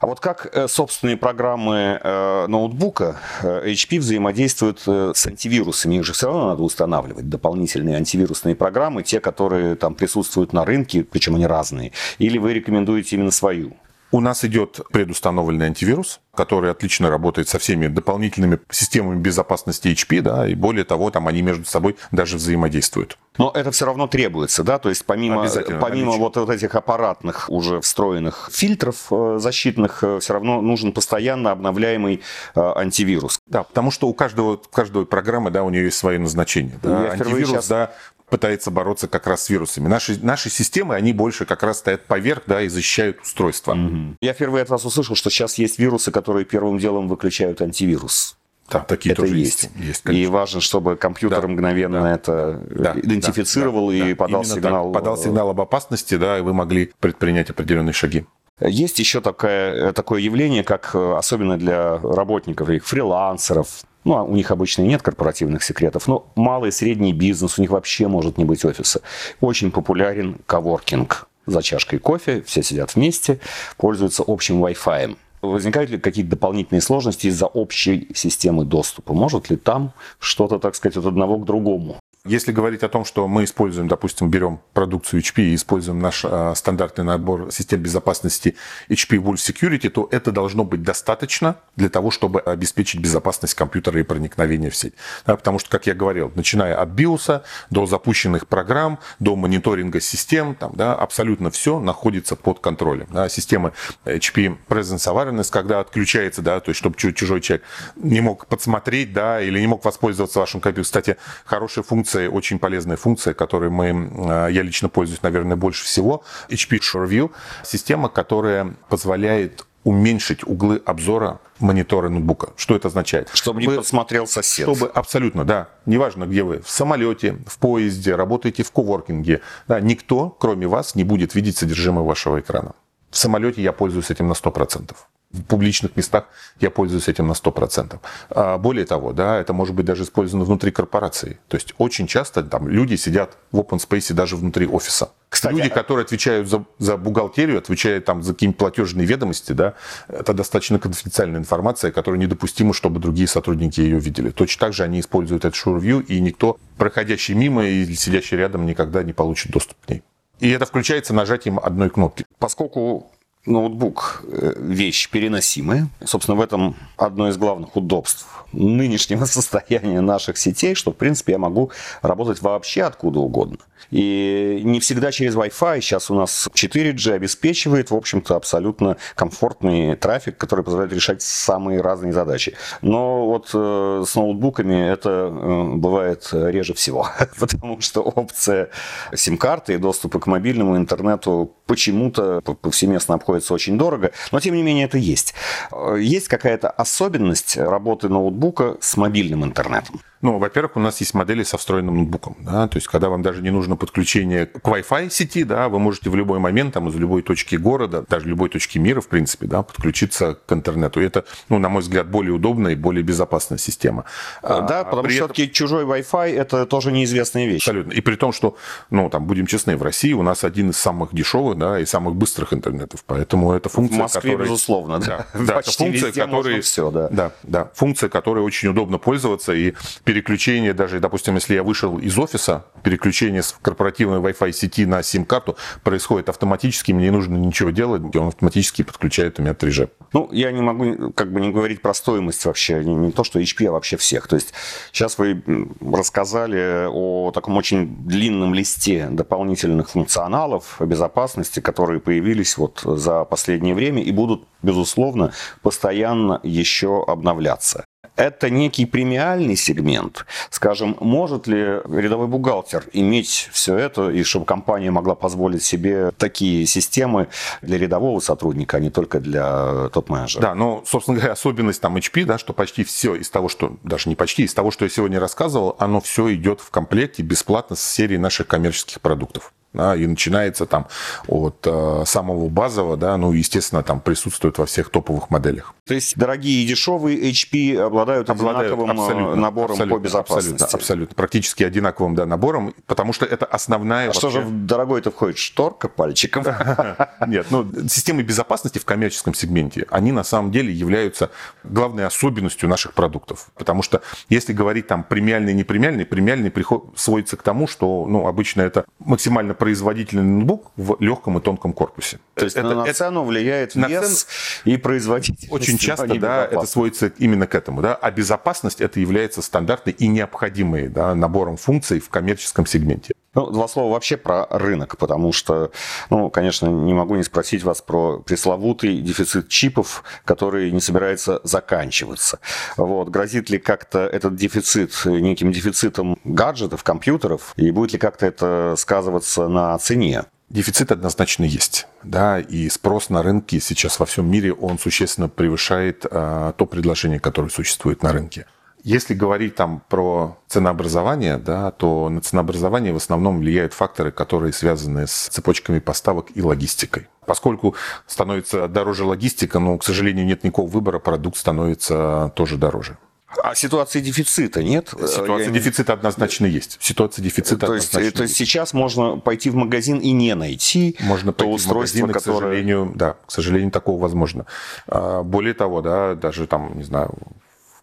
А 0.00 0.06
вот 0.06 0.18
как 0.18 0.50
э, 0.52 0.66
собственные 0.66 1.16
программы 1.16 2.00
э, 2.02 2.46
ноутбука 2.48 3.16
э, 3.42 3.70
HP 3.70 4.00
взаимодействуют 4.00 4.80
с 4.80 5.26
антивирусами? 5.26 5.94
Их 5.94 6.04
же 6.04 6.12
все 6.12 6.26
равно 6.26 6.48
надо 6.48 6.62
устанавливать, 6.62 7.28
дополнительные 7.28 7.96
антивирусные 7.96 8.56
программы, 8.56 9.04
те, 9.04 9.20
которые 9.20 9.76
там 9.76 9.94
присутствуют 9.94 10.52
на 10.52 10.64
рынке, 10.64 11.04
причем 11.04 11.36
они 11.36 11.46
разные. 11.46 11.92
Или 12.18 12.38
вы 12.38 12.54
рекомендуете 12.54 13.16
именно 13.16 13.30
свою? 13.30 13.76
У 14.10 14.20
нас 14.20 14.44
идет 14.44 14.80
предустановленный 14.92 15.66
антивирус, 15.66 16.20
который 16.34 16.70
отлично 16.70 17.10
работает 17.10 17.48
со 17.48 17.58
всеми 17.58 17.86
дополнительными 17.86 18.60
системами 18.70 19.18
безопасности 19.18 19.88
HP, 19.88 20.20
да, 20.20 20.46
и 20.46 20.54
более 20.54 20.84
того, 20.84 21.10
там 21.10 21.28
они 21.28 21.42
между 21.42 21.64
собой 21.64 21.96
даже 22.12 22.36
взаимодействуют. 22.36 23.18
Но 23.36 23.50
это 23.52 23.72
все 23.72 23.86
равно 23.86 24.06
требуется, 24.06 24.62
да, 24.62 24.78
то 24.78 24.88
есть 24.88 25.04
помимо, 25.04 25.48
помимо 25.80 26.12
вот, 26.12 26.36
вот 26.36 26.50
этих 26.50 26.74
аппаратных 26.76 27.50
уже 27.50 27.80
встроенных 27.80 28.48
фильтров 28.52 29.08
э, 29.10 29.38
защитных, 29.40 30.04
э, 30.04 30.20
все 30.20 30.34
равно 30.34 30.60
нужен 30.60 30.92
постоянно 30.92 31.50
обновляемый 31.50 32.22
э, 32.54 32.60
антивирус. 32.60 33.40
Да, 33.46 33.64
потому 33.64 33.90
что 33.90 34.06
у 34.06 34.14
каждого, 34.14 34.52
у 34.52 34.58
каждой 34.58 35.06
программы, 35.06 35.50
да, 35.50 35.64
у 35.64 35.70
нее 35.70 35.86
есть 35.86 35.98
свое 35.98 36.20
назначение. 36.20 36.78
Да. 36.80 37.10
Антивирус, 37.10 37.48
сейчас... 37.48 37.68
да, 37.68 37.92
пытается 38.28 38.70
бороться 38.70 39.08
как 39.08 39.26
раз 39.26 39.44
с 39.44 39.50
вирусами. 39.50 39.88
Наши, 39.88 40.18
наши 40.22 40.50
системы, 40.50 40.94
они 40.94 41.12
больше 41.12 41.44
как 41.44 41.62
раз 41.62 41.78
стоят 41.78 42.04
поверх, 42.06 42.42
да, 42.46 42.62
и 42.62 42.68
защищают 42.68 43.20
устройство. 43.22 43.74
Угу. 43.74 44.16
Я 44.20 44.32
впервые 44.32 44.62
от 44.62 44.70
вас 44.70 44.84
услышал, 44.84 45.14
что 45.14 45.30
сейчас 45.30 45.58
есть 45.58 45.78
вирусы, 45.78 46.10
которые 46.10 46.44
первым 46.44 46.78
делом 46.78 47.08
выключают 47.08 47.60
антивирус. 47.62 48.36
Да, 48.70 48.80
такие 48.80 49.12
это 49.12 49.22
тоже 49.22 49.36
есть. 49.36 49.70
есть. 49.76 50.04
есть 50.06 50.06
и 50.06 50.26
важно, 50.26 50.60
чтобы 50.60 50.96
компьютер 50.96 51.42
да, 51.42 51.48
мгновенно 51.48 52.00
да, 52.00 52.14
это 52.14 52.62
да, 52.70 52.94
идентифицировал 52.96 53.88
да, 53.88 53.94
и 53.94 54.10
да, 54.10 54.16
подал 54.16 54.42
Именно 54.42 54.54
сигнал. 54.54 54.84
Так, 54.92 54.94
подал 54.94 55.16
сигнал 55.18 55.50
об 55.50 55.60
опасности, 55.60 56.16
да, 56.16 56.38
и 56.38 56.40
вы 56.40 56.54
могли 56.54 56.90
предпринять 56.98 57.50
определенные 57.50 57.92
шаги. 57.92 58.24
Есть 58.60 58.98
еще 59.00 59.20
такое, 59.20 59.92
такое 59.92 60.20
явление, 60.20 60.62
как 60.62 60.92
э, 60.94 61.14
особенно 61.16 61.58
для 61.58 61.98
работников, 61.98 62.68
фрилансеров, 62.84 63.82
ну, 64.04 64.16
а 64.16 64.22
у 64.22 64.34
них 64.34 64.50
обычно 64.50 64.82
нет 64.82 65.02
корпоративных 65.02 65.62
секретов, 65.62 66.06
но 66.06 66.26
малый 66.36 66.68
и 66.68 66.72
средний 66.72 67.12
бизнес, 67.12 67.58
у 67.58 67.62
них 67.62 67.70
вообще 67.70 68.06
может 68.06 68.38
не 68.38 68.44
быть 68.44 68.64
офиса. 68.64 69.00
Очень 69.40 69.70
популярен 69.70 70.38
коворкинг. 70.46 71.28
За 71.46 71.62
чашкой 71.62 71.98
кофе, 71.98 72.42
все 72.46 72.62
сидят 72.62 72.94
вместе, 72.94 73.38
пользуются 73.76 74.24
общим 74.26 74.64
Wi-Fi. 74.64 75.16
Возникают 75.42 75.90
ли 75.90 75.98
какие-то 75.98 76.30
дополнительные 76.30 76.80
сложности 76.80 77.26
из-за 77.26 77.46
общей 77.46 78.08
системы 78.14 78.64
доступа? 78.64 79.12
Может 79.12 79.50
ли 79.50 79.56
там 79.56 79.92
что-то, 80.18 80.58
так 80.58 80.74
сказать, 80.74 80.96
от 80.96 81.04
одного 81.04 81.38
к 81.38 81.44
другому 81.44 81.98
если 82.26 82.52
говорить 82.52 82.82
о 82.82 82.88
том, 82.88 83.04
что 83.04 83.28
мы 83.28 83.44
используем, 83.44 83.86
допустим, 83.86 84.30
берем 84.30 84.58
продукцию 84.72 85.20
HP 85.20 85.42
и 85.42 85.54
используем 85.54 85.98
наш 85.98 86.24
а, 86.24 86.54
стандартный 86.54 87.04
набор 87.04 87.52
систем 87.52 87.82
безопасности 87.82 88.56
HP 88.88 89.18
Wolf 89.18 89.34
Security, 89.34 89.90
то 89.90 90.08
это 90.10 90.32
должно 90.32 90.64
быть 90.64 90.82
достаточно 90.82 91.56
для 91.76 91.90
того, 91.90 92.10
чтобы 92.10 92.40
обеспечить 92.40 93.02
безопасность 93.02 93.52
компьютера 93.52 94.00
и 94.00 94.04
проникновение 94.04 94.70
в 94.70 94.76
сеть. 94.76 94.94
Да, 95.26 95.36
потому 95.36 95.58
что, 95.58 95.68
как 95.68 95.86
я 95.86 95.92
говорил, 95.92 96.32
начиная 96.34 96.74
от 96.80 96.88
BIOS 96.88 97.42
до 97.68 97.84
запущенных 97.84 98.48
программ, 98.48 99.00
до 99.18 99.36
мониторинга 99.36 100.00
систем, 100.00 100.54
там, 100.54 100.72
да, 100.74 100.94
абсолютно 100.94 101.50
все 101.50 101.78
находится 101.78 102.36
под 102.36 102.58
контролем. 102.58 103.06
Да, 103.10 103.28
система 103.28 103.72
HP 104.06 104.56
Presence 104.66 105.12
Awareness, 105.12 105.50
когда 105.50 105.80
отключается, 105.80 106.40
да, 106.40 106.58
то 106.60 106.70
есть 106.70 106.78
чтобы 106.78 106.96
чужой 106.96 107.42
человек 107.42 107.66
не 107.96 108.22
мог 108.22 108.46
подсмотреть, 108.46 109.12
да, 109.12 109.42
или 109.42 109.60
не 109.60 109.66
мог 109.66 109.84
воспользоваться 109.84 110.38
вашим 110.38 110.62
компьютером. 110.62 110.84
Кстати, 110.84 111.16
хорошая 111.44 111.84
функция 111.84 112.13
функция, 112.14 112.30
очень 112.30 112.58
полезная 112.58 112.96
функция, 112.96 113.34
которой 113.34 113.70
мы, 113.70 113.86
э, 113.86 114.48
я 114.52 114.62
лично 114.62 114.88
пользуюсь, 114.88 115.22
наверное, 115.22 115.56
больше 115.56 115.84
всего. 115.84 116.22
HP 116.48 116.78
SureView– 116.80 117.30
система, 117.64 118.08
которая 118.08 118.74
позволяет 118.88 119.66
уменьшить 119.84 120.46
углы 120.46 120.80
обзора 120.86 121.40
монитора 121.60 122.08
ноутбука. 122.08 122.48
Что 122.56 122.74
это 122.74 122.88
означает? 122.88 123.28
Чтобы 123.34 123.60
не 123.60 123.68
посмотрел 123.68 124.26
сосед. 124.26 124.66
Чтобы, 124.68 124.90
абсолютно, 124.94 125.44
да. 125.44 125.68
Неважно, 125.86 126.24
где 126.26 126.42
вы, 126.42 126.60
в 126.60 126.70
самолете, 126.70 127.36
в 127.46 127.58
поезде, 127.58 128.16
работаете 128.16 128.62
в 128.62 128.70
коворкинге. 128.70 129.40
Да, 129.68 129.80
никто, 129.80 130.30
кроме 130.30 130.66
вас, 130.66 130.94
не 130.94 131.04
будет 131.04 131.34
видеть 131.34 131.58
содержимое 131.58 132.04
вашего 132.04 132.40
экрана. 132.40 132.72
В 133.10 133.16
самолете 133.16 133.62
я 133.62 133.72
пользуюсь 133.72 134.10
этим 134.10 134.28
на 134.28 134.32
100% 134.32 134.96
в 135.34 135.42
публичных 135.44 135.96
местах 135.96 136.24
я 136.60 136.70
пользуюсь 136.70 137.08
этим 137.08 137.26
на 137.26 137.32
100%. 137.32 137.98
А 138.30 138.58
более 138.58 138.86
того, 138.86 139.12
да, 139.12 139.40
это 139.40 139.52
может 139.52 139.74
быть 139.74 139.84
даже 139.84 140.04
использовано 140.04 140.44
внутри 140.44 140.70
корпорации. 140.70 141.38
То 141.48 141.56
есть 141.56 141.74
очень 141.78 142.06
часто 142.06 142.42
там 142.42 142.68
люди 142.68 142.94
сидят 142.96 143.36
в 143.50 143.58
open 143.58 143.78
space 143.78 144.14
даже 144.14 144.36
внутри 144.36 144.66
офиса. 144.66 145.10
Кстати, 145.28 145.54
люди, 145.54 145.68
которые 145.68 146.04
отвечают 146.04 146.48
за, 146.48 146.64
за 146.78 146.96
бухгалтерию, 146.96 147.58
отвечают 147.58 148.04
там 148.04 148.22
за 148.22 148.34
какие-нибудь 148.34 148.58
платежные 148.58 149.04
ведомости, 149.04 149.50
да, 149.52 149.74
это 150.06 150.32
достаточно 150.32 150.78
конфиденциальная 150.78 151.40
информация, 151.40 151.90
которая 151.90 152.20
недопустима, 152.20 152.72
чтобы 152.72 153.00
другие 153.00 153.26
сотрудники 153.26 153.80
ее 153.80 153.98
видели. 153.98 154.30
Точно 154.30 154.60
так 154.60 154.72
же 154.72 154.84
они 154.84 155.00
используют 155.00 155.44
этот 155.44 155.60
SureView, 155.60 156.04
и 156.04 156.20
никто, 156.20 156.58
проходящий 156.76 157.34
мимо 157.34 157.64
или 157.64 157.94
сидящий 157.94 158.36
рядом, 158.36 158.64
никогда 158.64 159.02
не 159.02 159.12
получит 159.12 159.50
доступ 159.50 159.76
к 159.84 159.90
ней. 159.90 160.04
И 160.40 160.50
это 160.50 160.66
включается 160.66 161.14
нажатием 161.14 161.58
одной 161.58 161.90
кнопки. 161.90 162.24
Поскольку 162.38 163.10
ноутбук 163.46 164.24
э,– 164.26 164.54
вещь 164.58 165.08
переносимая. 165.10 165.88
Собственно, 166.04 166.36
в 166.36 166.40
этом 166.40 166.76
одно 166.96 167.28
из 167.28 167.36
главных 167.36 167.76
удобств 167.76 168.26
нынешнего 168.52 169.24
состояния 169.26 170.00
наших 170.00 170.38
сетей, 170.38 170.74
что, 170.74 170.92
в 170.92 170.96
принципе, 170.96 171.32
я 171.32 171.38
могу 171.38 171.70
работать 172.02 172.40
вообще 172.42 172.82
откуда 172.82 173.20
угодно. 173.20 173.58
И 173.90 174.60
не 174.64 174.80
всегда 174.80 175.12
через 175.12 175.34
Wi-Fi. 175.34 175.80
Сейчас 175.80 176.10
у 176.10 176.14
нас 176.14 176.48
4G 176.52 177.12
обеспечивает, 177.12 177.90
в 177.90 177.94
общем-то, 177.94 178.36
абсолютно 178.36 178.96
комфортный 179.14 179.96
трафик, 179.96 180.36
который 180.36 180.64
позволяет 180.64 180.92
решать 180.92 181.22
самые 181.22 181.80
разные 181.80 182.12
задачи. 182.12 182.54
Но 182.82 183.26
вот 183.26 183.50
э, 183.54 184.04
с 184.06 184.14
ноутбуками 184.14 184.90
это 184.90 185.30
э, 185.30 185.74
бывает 185.76 186.28
реже 186.32 186.74
всего, 186.74 187.08
потому 187.38 187.80
что 187.80 188.00
опция 188.00 188.70
сим-карты 189.14 189.74
и 189.74 189.78
доступа 189.78 190.20
к 190.20 190.26
мобильному 190.26 190.76
интернету 190.76 191.54
почему-то 191.66 192.40
повсеместно 192.40 193.14
обходится 193.14 193.54
очень 193.54 193.78
дорого, 193.78 194.12
но 194.32 194.40
тем 194.40 194.54
не 194.54 194.62
менее 194.62 194.86
это 194.86 194.98
есть. 194.98 195.34
Э, 195.72 195.96
есть 196.00 196.28
какая-то 196.28 196.70
особенность 196.70 197.56
работы 197.56 198.08
ноутбука 198.08 198.76
с 198.80 198.96
мобильным 198.96 199.44
интернетом? 199.44 200.00
Ну, 200.24 200.38
во-первых, 200.38 200.76
у 200.76 200.80
нас 200.80 201.00
есть 201.00 201.12
модели 201.12 201.42
со 201.42 201.58
встроенным 201.58 201.96
ноутбуком, 201.96 202.34
да, 202.40 202.66
то 202.66 202.78
есть 202.78 202.88
когда 202.88 203.10
вам 203.10 203.20
даже 203.20 203.42
не 203.42 203.50
нужно 203.50 203.76
подключение 203.76 204.46
к 204.46 204.66
Wi-Fi 204.66 205.10
сети, 205.10 205.44
да, 205.44 205.68
вы 205.68 205.78
можете 205.78 206.08
в 206.08 206.16
любой 206.16 206.38
момент 206.38 206.72
там 206.72 206.88
из 206.88 206.94
любой 206.94 207.20
точки 207.20 207.56
города, 207.56 208.06
даже 208.08 208.26
любой 208.26 208.48
точки 208.48 208.78
мира, 208.78 209.02
в 209.02 209.08
принципе, 209.08 209.46
да, 209.46 209.62
подключиться 209.62 210.38
к 210.46 210.50
интернету. 210.54 211.02
И 211.02 211.04
это, 211.04 211.26
ну, 211.50 211.58
на 211.58 211.68
мой 211.68 211.82
взгляд, 211.82 212.08
более 212.08 212.32
удобная 212.32 212.72
и 212.72 212.74
более 212.74 213.02
безопасная 213.02 213.58
система. 213.58 214.06
А, 214.42 214.62
да, 214.62 214.80
а, 214.80 214.84
потому 214.84 215.10
что 215.10 215.26
все-таки 215.26 215.52
чужой 215.52 215.84
Wi-Fi 215.84 216.34
это 216.34 216.64
тоже 216.64 216.90
неизвестная 216.90 217.46
вещь. 217.46 217.60
Абсолютно. 217.68 217.92
И 217.92 218.00
при 218.00 218.16
том, 218.16 218.32
что, 218.32 218.56
ну, 218.88 219.10
там, 219.10 219.26
будем 219.26 219.44
честны, 219.44 219.76
в 219.76 219.82
России 219.82 220.14
у 220.14 220.22
нас 220.22 220.42
один 220.42 220.70
из 220.70 220.78
самых 220.78 221.14
дешевых, 221.14 221.58
да, 221.58 221.78
и 221.78 221.84
самых 221.84 222.16
быстрых 222.16 222.54
интернетов, 222.54 223.04
поэтому 223.06 223.52
это 223.52 223.68
функция, 223.68 223.98
В 223.98 224.00
Москве, 224.00 224.20
которая... 224.22 224.46
безусловно, 224.46 225.00
да. 225.00 225.26
Да, 225.34 225.44
да 225.44 225.60
это 225.60 225.70
функция, 225.70 226.12
которая... 226.12 226.62
все, 226.62 226.90
да. 226.90 227.08
Да, 227.10 227.32
да. 227.42 227.70
Функция, 227.74 228.08
которой 228.08 228.42
очень 228.42 228.70
удобно 228.70 228.96
пользоваться, 228.96 229.52
и 229.52 229.74
переключение 230.14 230.72
даже 230.74 231.00
допустим, 231.00 231.34
если 231.34 231.54
я 231.54 231.64
вышел 231.64 231.98
из 231.98 232.16
офиса, 232.16 232.66
переключение 232.84 233.42
с 233.42 233.52
корпоративной 233.60 234.20
Wi-Fi 234.20 234.52
сети 234.52 234.86
на 234.86 235.02
сим-карту 235.02 235.56
происходит 235.82 236.28
автоматически, 236.28 236.92
мне 236.92 237.06
не 237.06 237.10
нужно 237.10 237.36
ничего 237.36 237.70
делать, 237.70 238.14
он 238.14 238.28
автоматически 238.28 238.82
подключает 238.82 239.40
у 239.40 239.42
меня 239.42 239.52
3G. 239.52 239.90
Ну, 240.12 240.28
я 240.30 240.52
не 240.52 240.60
могу 240.62 241.10
как 241.10 241.32
бы 241.32 241.40
не 241.40 241.50
говорить 241.50 241.82
про 241.82 241.94
стоимость 241.94 242.44
вообще, 242.44 242.84
не, 242.84 242.94
не 242.94 243.10
то, 243.10 243.24
что 243.24 243.40
HP, 243.40 243.66
а 243.66 243.72
вообще 243.72 243.96
всех. 243.96 244.28
То 244.28 244.36
есть 244.36 244.54
сейчас 244.92 245.18
вы 245.18 245.42
рассказали 245.80 246.86
о 246.88 247.32
таком 247.34 247.56
очень 247.56 248.06
длинном 248.06 248.54
листе 248.54 249.08
дополнительных 249.10 249.90
функционалов 249.90 250.76
безопасности, 250.78 251.58
которые 251.58 251.98
появились 251.98 252.56
вот 252.56 252.82
за 252.84 253.24
последнее 253.24 253.74
время 253.74 254.00
и 254.00 254.12
будут, 254.12 254.44
безусловно, 254.62 255.32
постоянно 255.62 256.38
еще 256.44 257.02
обновляться 257.04 257.84
это 258.16 258.50
некий 258.50 258.86
премиальный 258.86 259.56
сегмент. 259.56 260.26
Скажем, 260.50 260.96
может 261.00 261.46
ли 261.46 261.58
рядовой 261.58 262.26
бухгалтер 262.26 262.84
иметь 262.92 263.48
все 263.52 263.76
это, 263.76 264.10
и 264.10 264.22
чтобы 264.22 264.46
компания 264.46 264.90
могла 264.90 265.14
позволить 265.14 265.62
себе 265.62 266.10
такие 266.12 266.66
системы 266.66 267.28
для 267.62 267.78
рядового 267.78 268.20
сотрудника, 268.20 268.76
а 268.76 268.80
не 268.80 268.90
только 268.90 269.20
для 269.20 269.88
топ-менеджера? 269.88 270.42
Да, 270.42 270.54
но, 270.54 270.82
собственно 270.86 271.16
говоря, 271.16 271.32
особенность 271.32 271.80
там 271.80 271.96
HP, 271.96 272.24
да, 272.24 272.38
что 272.38 272.52
почти 272.52 272.84
все 272.84 273.14
из 273.16 273.30
того, 273.30 273.48
что, 273.48 273.76
даже 273.82 274.08
не 274.08 274.14
почти, 274.14 274.44
из 274.44 274.54
того, 274.54 274.70
что 274.70 274.84
я 274.84 274.90
сегодня 274.90 275.18
рассказывал, 275.18 275.76
оно 275.78 276.00
все 276.00 276.32
идет 276.34 276.60
в 276.60 276.70
комплекте 276.70 277.22
бесплатно 277.22 277.76
с 277.76 277.84
серии 277.84 278.16
наших 278.16 278.46
коммерческих 278.46 279.00
продуктов 279.00 279.52
да, 279.74 279.96
и 279.96 280.06
начинается 280.06 280.66
там 280.66 280.86
от 281.26 281.56
э, 281.66 282.04
самого 282.06 282.48
базового, 282.48 282.96
да, 282.96 283.16
ну, 283.16 283.32
естественно, 283.32 283.82
там 283.82 284.00
присутствует 284.00 284.56
во 284.58 284.66
всех 284.66 284.88
топовых 284.88 285.30
моделях. 285.30 285.74
То 285.86 285.94
есть 285.94 286.16
дорогие 286.16 286.62
и 286.62 286.66
дешевые 286.66 287.30
HP 287.30 287.78
обладают, 287.78 288.30
обладают 288.30 288.72
одинаковым 288.72 288.90
э, 288.90 289.02
абсолютно, 289.02 289.34
набором 289.36 289.72
абсолютно, 289.72 289.98
по 289.98 290.02
безопасности? 290.02 290.52
Абсолютно, 290.52 290.78
абсолютно, 290.78 291.14
практически 291.14 291.64
одинаковым, 291.64 292.14
да, 292.14 292.24
набором, 292.24 292.74
потому 292.86 293.12
что 293.12 293.26
это 293.26 293.44
основная... 293.46 294.04
А 294.04 294.06
вообще... 294.06 294.20
что 294.20 294.30
же 294.30 294.40
в 294.40 294.66
дорогой-то 294.66 295.10
входит? 295.10 295.38
Шторка 295.38 295.88
пальчиком? 295.88 296.44
Нет, 297.26 297.46
ну, 297.50 297.70
системы 297.88 298.22
безопасности 298.22 298.78
в 298.78 298.84
коммерческом 298.84 299.34
сегменте, 299.34 299.86
они 299.90 300.12
на 300.12 300.24
самом 300.24 300.52
деле 300.52 300.72
являются 300.72 301.30
главной 301.64 302.06
особенностью 302.06 302.68
наших 302.68 302.94
продуктов, 302.94 303.48
потому 303.56 303.82
что 303.82 304.02
если 304.28 304.52
говорить 304.52 304.86
там 304.86 305.02
премиальный, 305.02 305.52
непремиальный, 305.52 306.06
премиальный 306.06 306.50
приход 306.50 306.92
сводится 306.96 307.36
к 307.36 307.42
тому, 307.42 307.66
что, 307.66 308.06
ну, 308.06 308.28
обычно 308.28 308.62
это 308.62 308.84
максимально 309.00 309.54
производительный 309.64 310.22
ноутбук 310.22 310.72
в 310.76 310.98
легком 311.00 311.38
и 311.38 311.40
тонком 311.40 311.72
корпусе. 311.72 312.18
То 312.34 312.44
есть 312.44 312.54
это, 312.54 312.74
на 312.74 312.82
это, 312.82 312.92
цену 312.92 313.24
влияет 313.24 313.74
на 313.74 313.86
вес 313.86 314.24
цен... 314.24 314.72
и 314.74 314.76
производительность. 314.76 315.50
Очень 315.50 315.78
часто, 315.78 316.14
да, 316.18 316.44
это 316.44 316.66
сводится 316.66 317.06
именно 317.16 317.46
к 317.46 317.54
этому, 317.54 317.80
да, 317.80 317.94
а 317.94 318.10
безопасность 318.10 318.82
это 318.82 319.00
является 319.00 319.40
стандартной 319.40 319.94
и 319.94 320.06
необходимой, 320.06 320.88
да, 320.88 321.14
набором 321.14 321.56
функций 321.56 321.98
в 321.98 322.10
коммерческом 322.10 322.66
сегменте. 322.66 323.14
Ну, 323.34 323.50
два 323.50 323.68
слова 323.68 323.92
вообще 323.92 324.16
про 324.16 324.46
рынок, 324.50 324.96
потому 324.96 325.32
что, 325.32 325.70
ну, 326.10 326.30
конечно, 326.30 326.66
не 326.66 326.94
могу 326.94 327.16
не 327.16 327.24
спросить 327.24 327.64
вас 327.64 327.82
про 327.82 328.20
пресловутый 328.20 329.00
дефицит 329.00 329.48
чипов, 329.48 330.04
который 330.24 330.70
не 330.70 330.80
собирается 330.80 331.40
заканчиваться. 331.42 332.38
Вот. 332.76 333.08
Грозит 333.08 333.50
ли 333.50 333.58
как-то 333.58 334.00
этот 334.00 334.36
дефицит 334.36 334.92
неким 335.04 335.52
дефицитом 335.52 336.18
гаджетов, 336.24 336.84
компьютеров, 336.84 337.52
и 337.56 337.70
будет 337.70 337.92
ли 337.92 337.98
как-то 337.98 338.26
это 338.26 338.74
сказываться 338.78 339.48
на 339.48 339.76
цене? 339.78 340.24
Дефицит 340.50 340.92
однозначно 340.92 341.44
есть, 341.44 341.88
да, 342.04 342.38
и 342.38 342.68
спрос 342.68 343.08
на 343.08 343.22
рынке 343.22 343.58
сейчас 343.60 343.98
во 343.98 344.06
всем 344.06 344.30
мире, 344.30 344.52
он 344.52 344.78
существенно 344.78 345.28
превышает 345.28 346.06
а, 346.08 346.52
то 346.52 346.66
предложение, 346.66 347.18
которое 347.18 347.48
существует 347.48 348.02
на 348.02 348.12
рынке. 348.12 348.46
Если 348.84 349.14
говорить 349.14 349.54
там 349.54 349.82
про 349.88 350.36
ценообразование, 350.46 351.38
да, 351.38 351.70
то 351.70 352.10
на 352.10 352.20
ценообразование 352.20 352.92
в 352.92 352.96
основном 352.96 353.38
влияют 353.38 353.72
факторы, 353.72 354.12
которые 354.12 354.52
связаны 354.52 355.06
с 355.06 355.28
цепочками 355.28 355.78
поставок 355.78 356.26
и 356.34 356.42
логистикой. 356.42 357.08
Поскольку 357.24 357.74
становится 358.06 358.68
дороже 358.68 359.06
логистика, 359.06 359.58
но, 359.58 359.78
к 359.78 359.84
сожалению, 359.84 360.26
нет 360.26 360.44
никакого 360.44 360.68
выбора, 360.68 360.98
продукт 360.98 361.38
становится 361.38 362.30
тоже 362.36 362.58
дороже. 362.58 362.98
А 363.42 363.54
ситуации 363.54 364.00
дефицита 364.00 364.62
нет? 364.62 364.90
Ситуация 364.90 365.46
Я... 365.46 365.50
дефицита 365.50 365.94
однозначно 365.94 366.44
есть. 366.44 366.76
Ситуация 366.80 367.22
дефицита 367.22 367.66
то 367.66 367.74
есть, 367.74 367.88
однозначно 367.88 368.18
то 368.18 368.22
есть 368.24 368.36
сейчас 368.36 368.74
можно 368.74 369.16
пойти 369.16 369.48
в 369.48 369.54
магазин 369.54 369.98
и 369.98 370.12
не 370.12 370.34
найти 370.34 370.96
можно 371.00 371.32
то 371.32 371.44
пойти 371.44 371.54
устройство, 371.54 371.98
в 371.98 372.00
магазин, 372.02 372.22
которое... 372.22 372.38
к 372.38 372.42
сожалению, 372.42 372.92
да, 372.94 373.16
к 373.26 373.30
сожалению, 373.30 373.70
такого 373.70 373.98
возможно. 373.98 374.44
А, 374.86 375.22
более 375.22 375.54
того, 375.54 375.80
да, 375.80 376.14
даже 376.14 376.46
там, 376.46 376.76
не 376.76 376.84
знаю, 376.84 377.14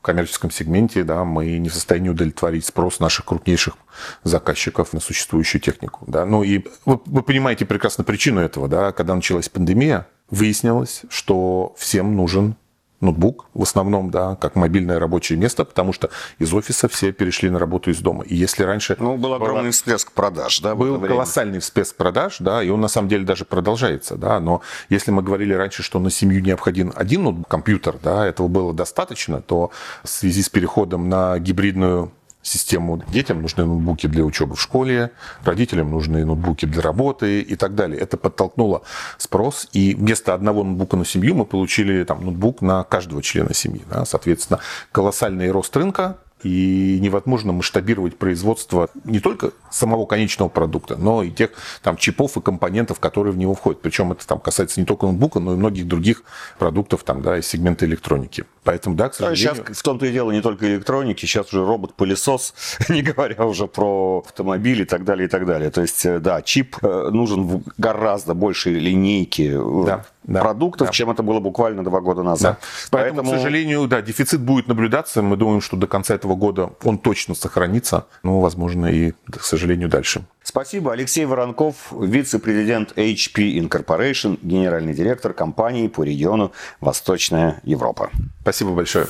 коммерческом 0.02 0.52
сегменте, 0.52 1.04
да, 1.04 1.24
мы 1.24 1.58
не 1.58 1.70
в 1.70 1.74
состоянии 1.74 2.10
удовлетворить 2.10 2.66
спрос 2.66 3.00
наших 3.00 3.26
крупнейших 3.26 3.76
заказчиков 4.24 4.94
на 4.94 5.00
существующую 5.00 5.62
технику, 5.62 6.04
да. 6.08 6.26
Ну 6.26 6.44
и 6.44 6.66
вы, 6.86 7.00
вы 7.06 7.22
понимаете 7.22 7.66
прекрасно 7.66 8.04
причину 8.04 8.42
этого, 8.42 8.68
да, 8.68 8.92
когда 8.92 9.16
началась 9.16 9.50
пандемия, 9.50 10.08
выяснилось, 10.30 11.04
что 11.10 11.76
всем 11.78 12.16
нужен 12.16 12.56
ноутбук, 13.02 13.46
в 13.54 13.64
основном, 13.64 14.12
да, 14.12 14.36
как 14.36 14.56
мобильное 14.56 15.00
рабочее 15.00 15.38
место, 15.38 15.66
потому 15.66 15.94
что 15.94 16.10
из 16.40 16.54
офиса 16.54 16.88
все 16.88 17.12
перешли 17.12 17.50
на 17.50 17.60
работу 17.60 17.92
из 17.92 18.00
дома. 18.00 18.24
И 18.24 18.36
если 18.36 18.64
раньше... 18.64 18.96
Ну, 19.00 19.18
был 19.18 19.34
огромный 19.34 19.64
была... 19.64 19.72
всплеск 19.72 20.12
продаж, 20.12 20.60
да? 20.60 20.76
Был 20.76 21.00
колоссальный 21.00 21.60
всплеск 21.60 21.96
продаж, 21.96 22.38
да, 22.40 22.64
и 22.64 22.70
он 22.70 22.82
на 22.82 22.88
самом 22.88 23.10
деле 23.10 23.26
даже 23.26 23.46
продолжается, 23.46 24.16
да, 24.16 24.40
но 24.40 24.62
если 24.90 25.12
мы 25.12 25.22
говорили 25.22 25.54
раньше, 25.54 25.84
что 25.84 26.00
на 26.00 26.10
семью 26.10 26.42
необходим 26.42 26.94
один 26.96 27.24
ноутбук, 27.24 27.48
компьютер, 27.48 27.98
да, 28.02 28.26
этого 28.26 28.48
было 28.48 28.74
достаточно, 28.74 29.42
то 29.42 29.72
в 30.04 30.10
связи 30.10 30.42
с 30.42 30.50
переходом 30.50 31.10
на 31.10 31.38
гибридную 31.40 32.12
систему. 32.42 33.04
Детям 33.10 33.42
нужны 33.42 33.66
ноутбуки 33.66 34.08
для 34.08 34.24
учебы 34.24 34.56
в 34.56 34.62
школе, 34.62 35.12
родителям 35.44 35.92
нужны 35.92 36.26
ноутбуки 36.26 36.66
для 36.66 36.82
работы 36.82 37.42
и 37.42 37.56
так 37.56 37.76
далее. 37.76 38.00
Это 38.00 38.18
подтолкнуло 38.18 38.84
спрос, 39.18 39.68
и 39.74 39.94
вместо 39.96 40.34
одного 40.34 40.64
ноутбука 40.64 40.98
на 40.98 41.06
семью 41.06 41.36
мы 41.36 41.46
получили 41.46 42.04
там, 42.04 42.24
ноутбук 42.24 42.62
на 42.62 42.84
каждого 42.84 43.22
члена 43.22 43.54
семьи. 43.54 43.84
Да? 43.90 44.06
Соответственно, 44.06 44.60
колоссальный 44.92 45.52
рост 45.52 45.76
рынка, 45.76 46.18
и 46.44 47.00
невозможно 47.02 47.52
масштабировать 47.52 48.18
производство 48.18 48.90
не 49.04 49.20
только 49.20 49.52
самого 49.70 50.06
конечного 50.06 50.50
продукта, 50.50 50.98
но 50.98 51.24
и 51.24 51.32
тех 51.32 51.52
там 51.82 51.98
чипов 51.98 52.38
и 52.38 52.42
компонентов, 52.42 53.00
которые 53.00 53.34
в 53.34 53.38
него 53.38 53.54
входят. 53.54 53.82
Причем 53.82 54.12
это 54.12 54.26
там 54.26 54.40
касается 54.40 54.80
не 54.80 54.86
только 54.86 55.06
ноутбука, 55.06 55.40
но 55.40 55.54
и 55.54 55.58
многих 55.58 55.88
других 55.88 56.24
продуктов 56.58 57.04
там, 57.04 57.22
да, 57.22 57.38
из 57.38 57.48
сегмента 57.48 57.86
электроники. 57.86 58.46
Поэтому, 58.64 58.96
да, 58.96 59.10
к 59.10 59.16
сожалению... 59.16 59.56
Сейчас 59.66 59.78
в 59.78 59.84
том-то 59.84 60.06
и 60.06 60.12
дело 60.12 60.32
не 60.32 60.42
только 60.42 60.68
электроники, 60.68 61.26
сейчас 61.26 61.48
уже 61.48 61.66
робот-пылесос, 61.66 62.54
не 62.90 63.02
говоря 63.02 63.46
уже 63.46 63.68
про 63.68 64.24
автомобили 64.26 64.84
и 64.84 64.86
так 64.86 65.04
далее, 65.04 65.28
и 65.28 65.30
так 65.30 65.48
далее. 65.48 65.72
То 65.72 65.82
есть, 65.82 66.06
э, 66.06 66.20
да, 66.20 66.42
чип 66.42 66.78
э, 66.82 67.10
нужен 67.12 67.44
в 67.44 67.64
гораздо 67.78 68.36
большей 68.36 68.74
линейке 68.74 69.54
э, 69.56 69.84
да, 69.86 70.42
продуктов, 70.42 70.88
да. 70.88 70.94
чем 70.94 71.10
это 71.10 71.24
было 71.24 71.40
буквально 71.40 71.84
два 71.84 72.02
года 72.02 72.22
назад. 72.22 72.60
Да. 72.60 72.68
Поэтому, 72.92 73.16
Поэтому, 73.16 73.32
к 73.32 73.42
сожалению, 73.42 73.88
да, 73.88 74.02
дефицит 74.02 74.42
будет 74.42 74.68
наблюдаться. 74.68 75.24
Мы 75.24 75.38
думаем, 75.38 75.62
что 75.62 75.76
до 75.76 75.88
конца 75.88 76.14
этого 76.14 76.36
года 76.36 76.72
он 76.84 77.00
точно 77.00 77.34
сохранится, 77.34 78.06
но, 78.22 78.42
возможно, 78.42 78.86
и, 78.86 79.14
к 79.32 79.44
сожалению, 79.44 79.90
дальше. 79.90 80.24
Спасибо. 80.44 80.92
Алексей 80.92 81.26
Воронков, 81.26 81.92
вице-президент 81.92 82.94
HP 82.98 83.58
Incorporation, 83.60 84.40
генеральный 84.42 84.94
директор 84.94 85.34
компании 85.34 85.88
по 85.88 86.04
региону 86.04 86.52
Восточная 86.80 87.62
Европа. 87.64 88.10
Спасибо 88.42 88.72
большое. 88.72 89.08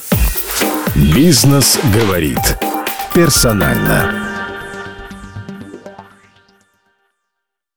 Бизнес 0.96 1.80
говорит 1.94 2.58
персонально. 3.13 4.31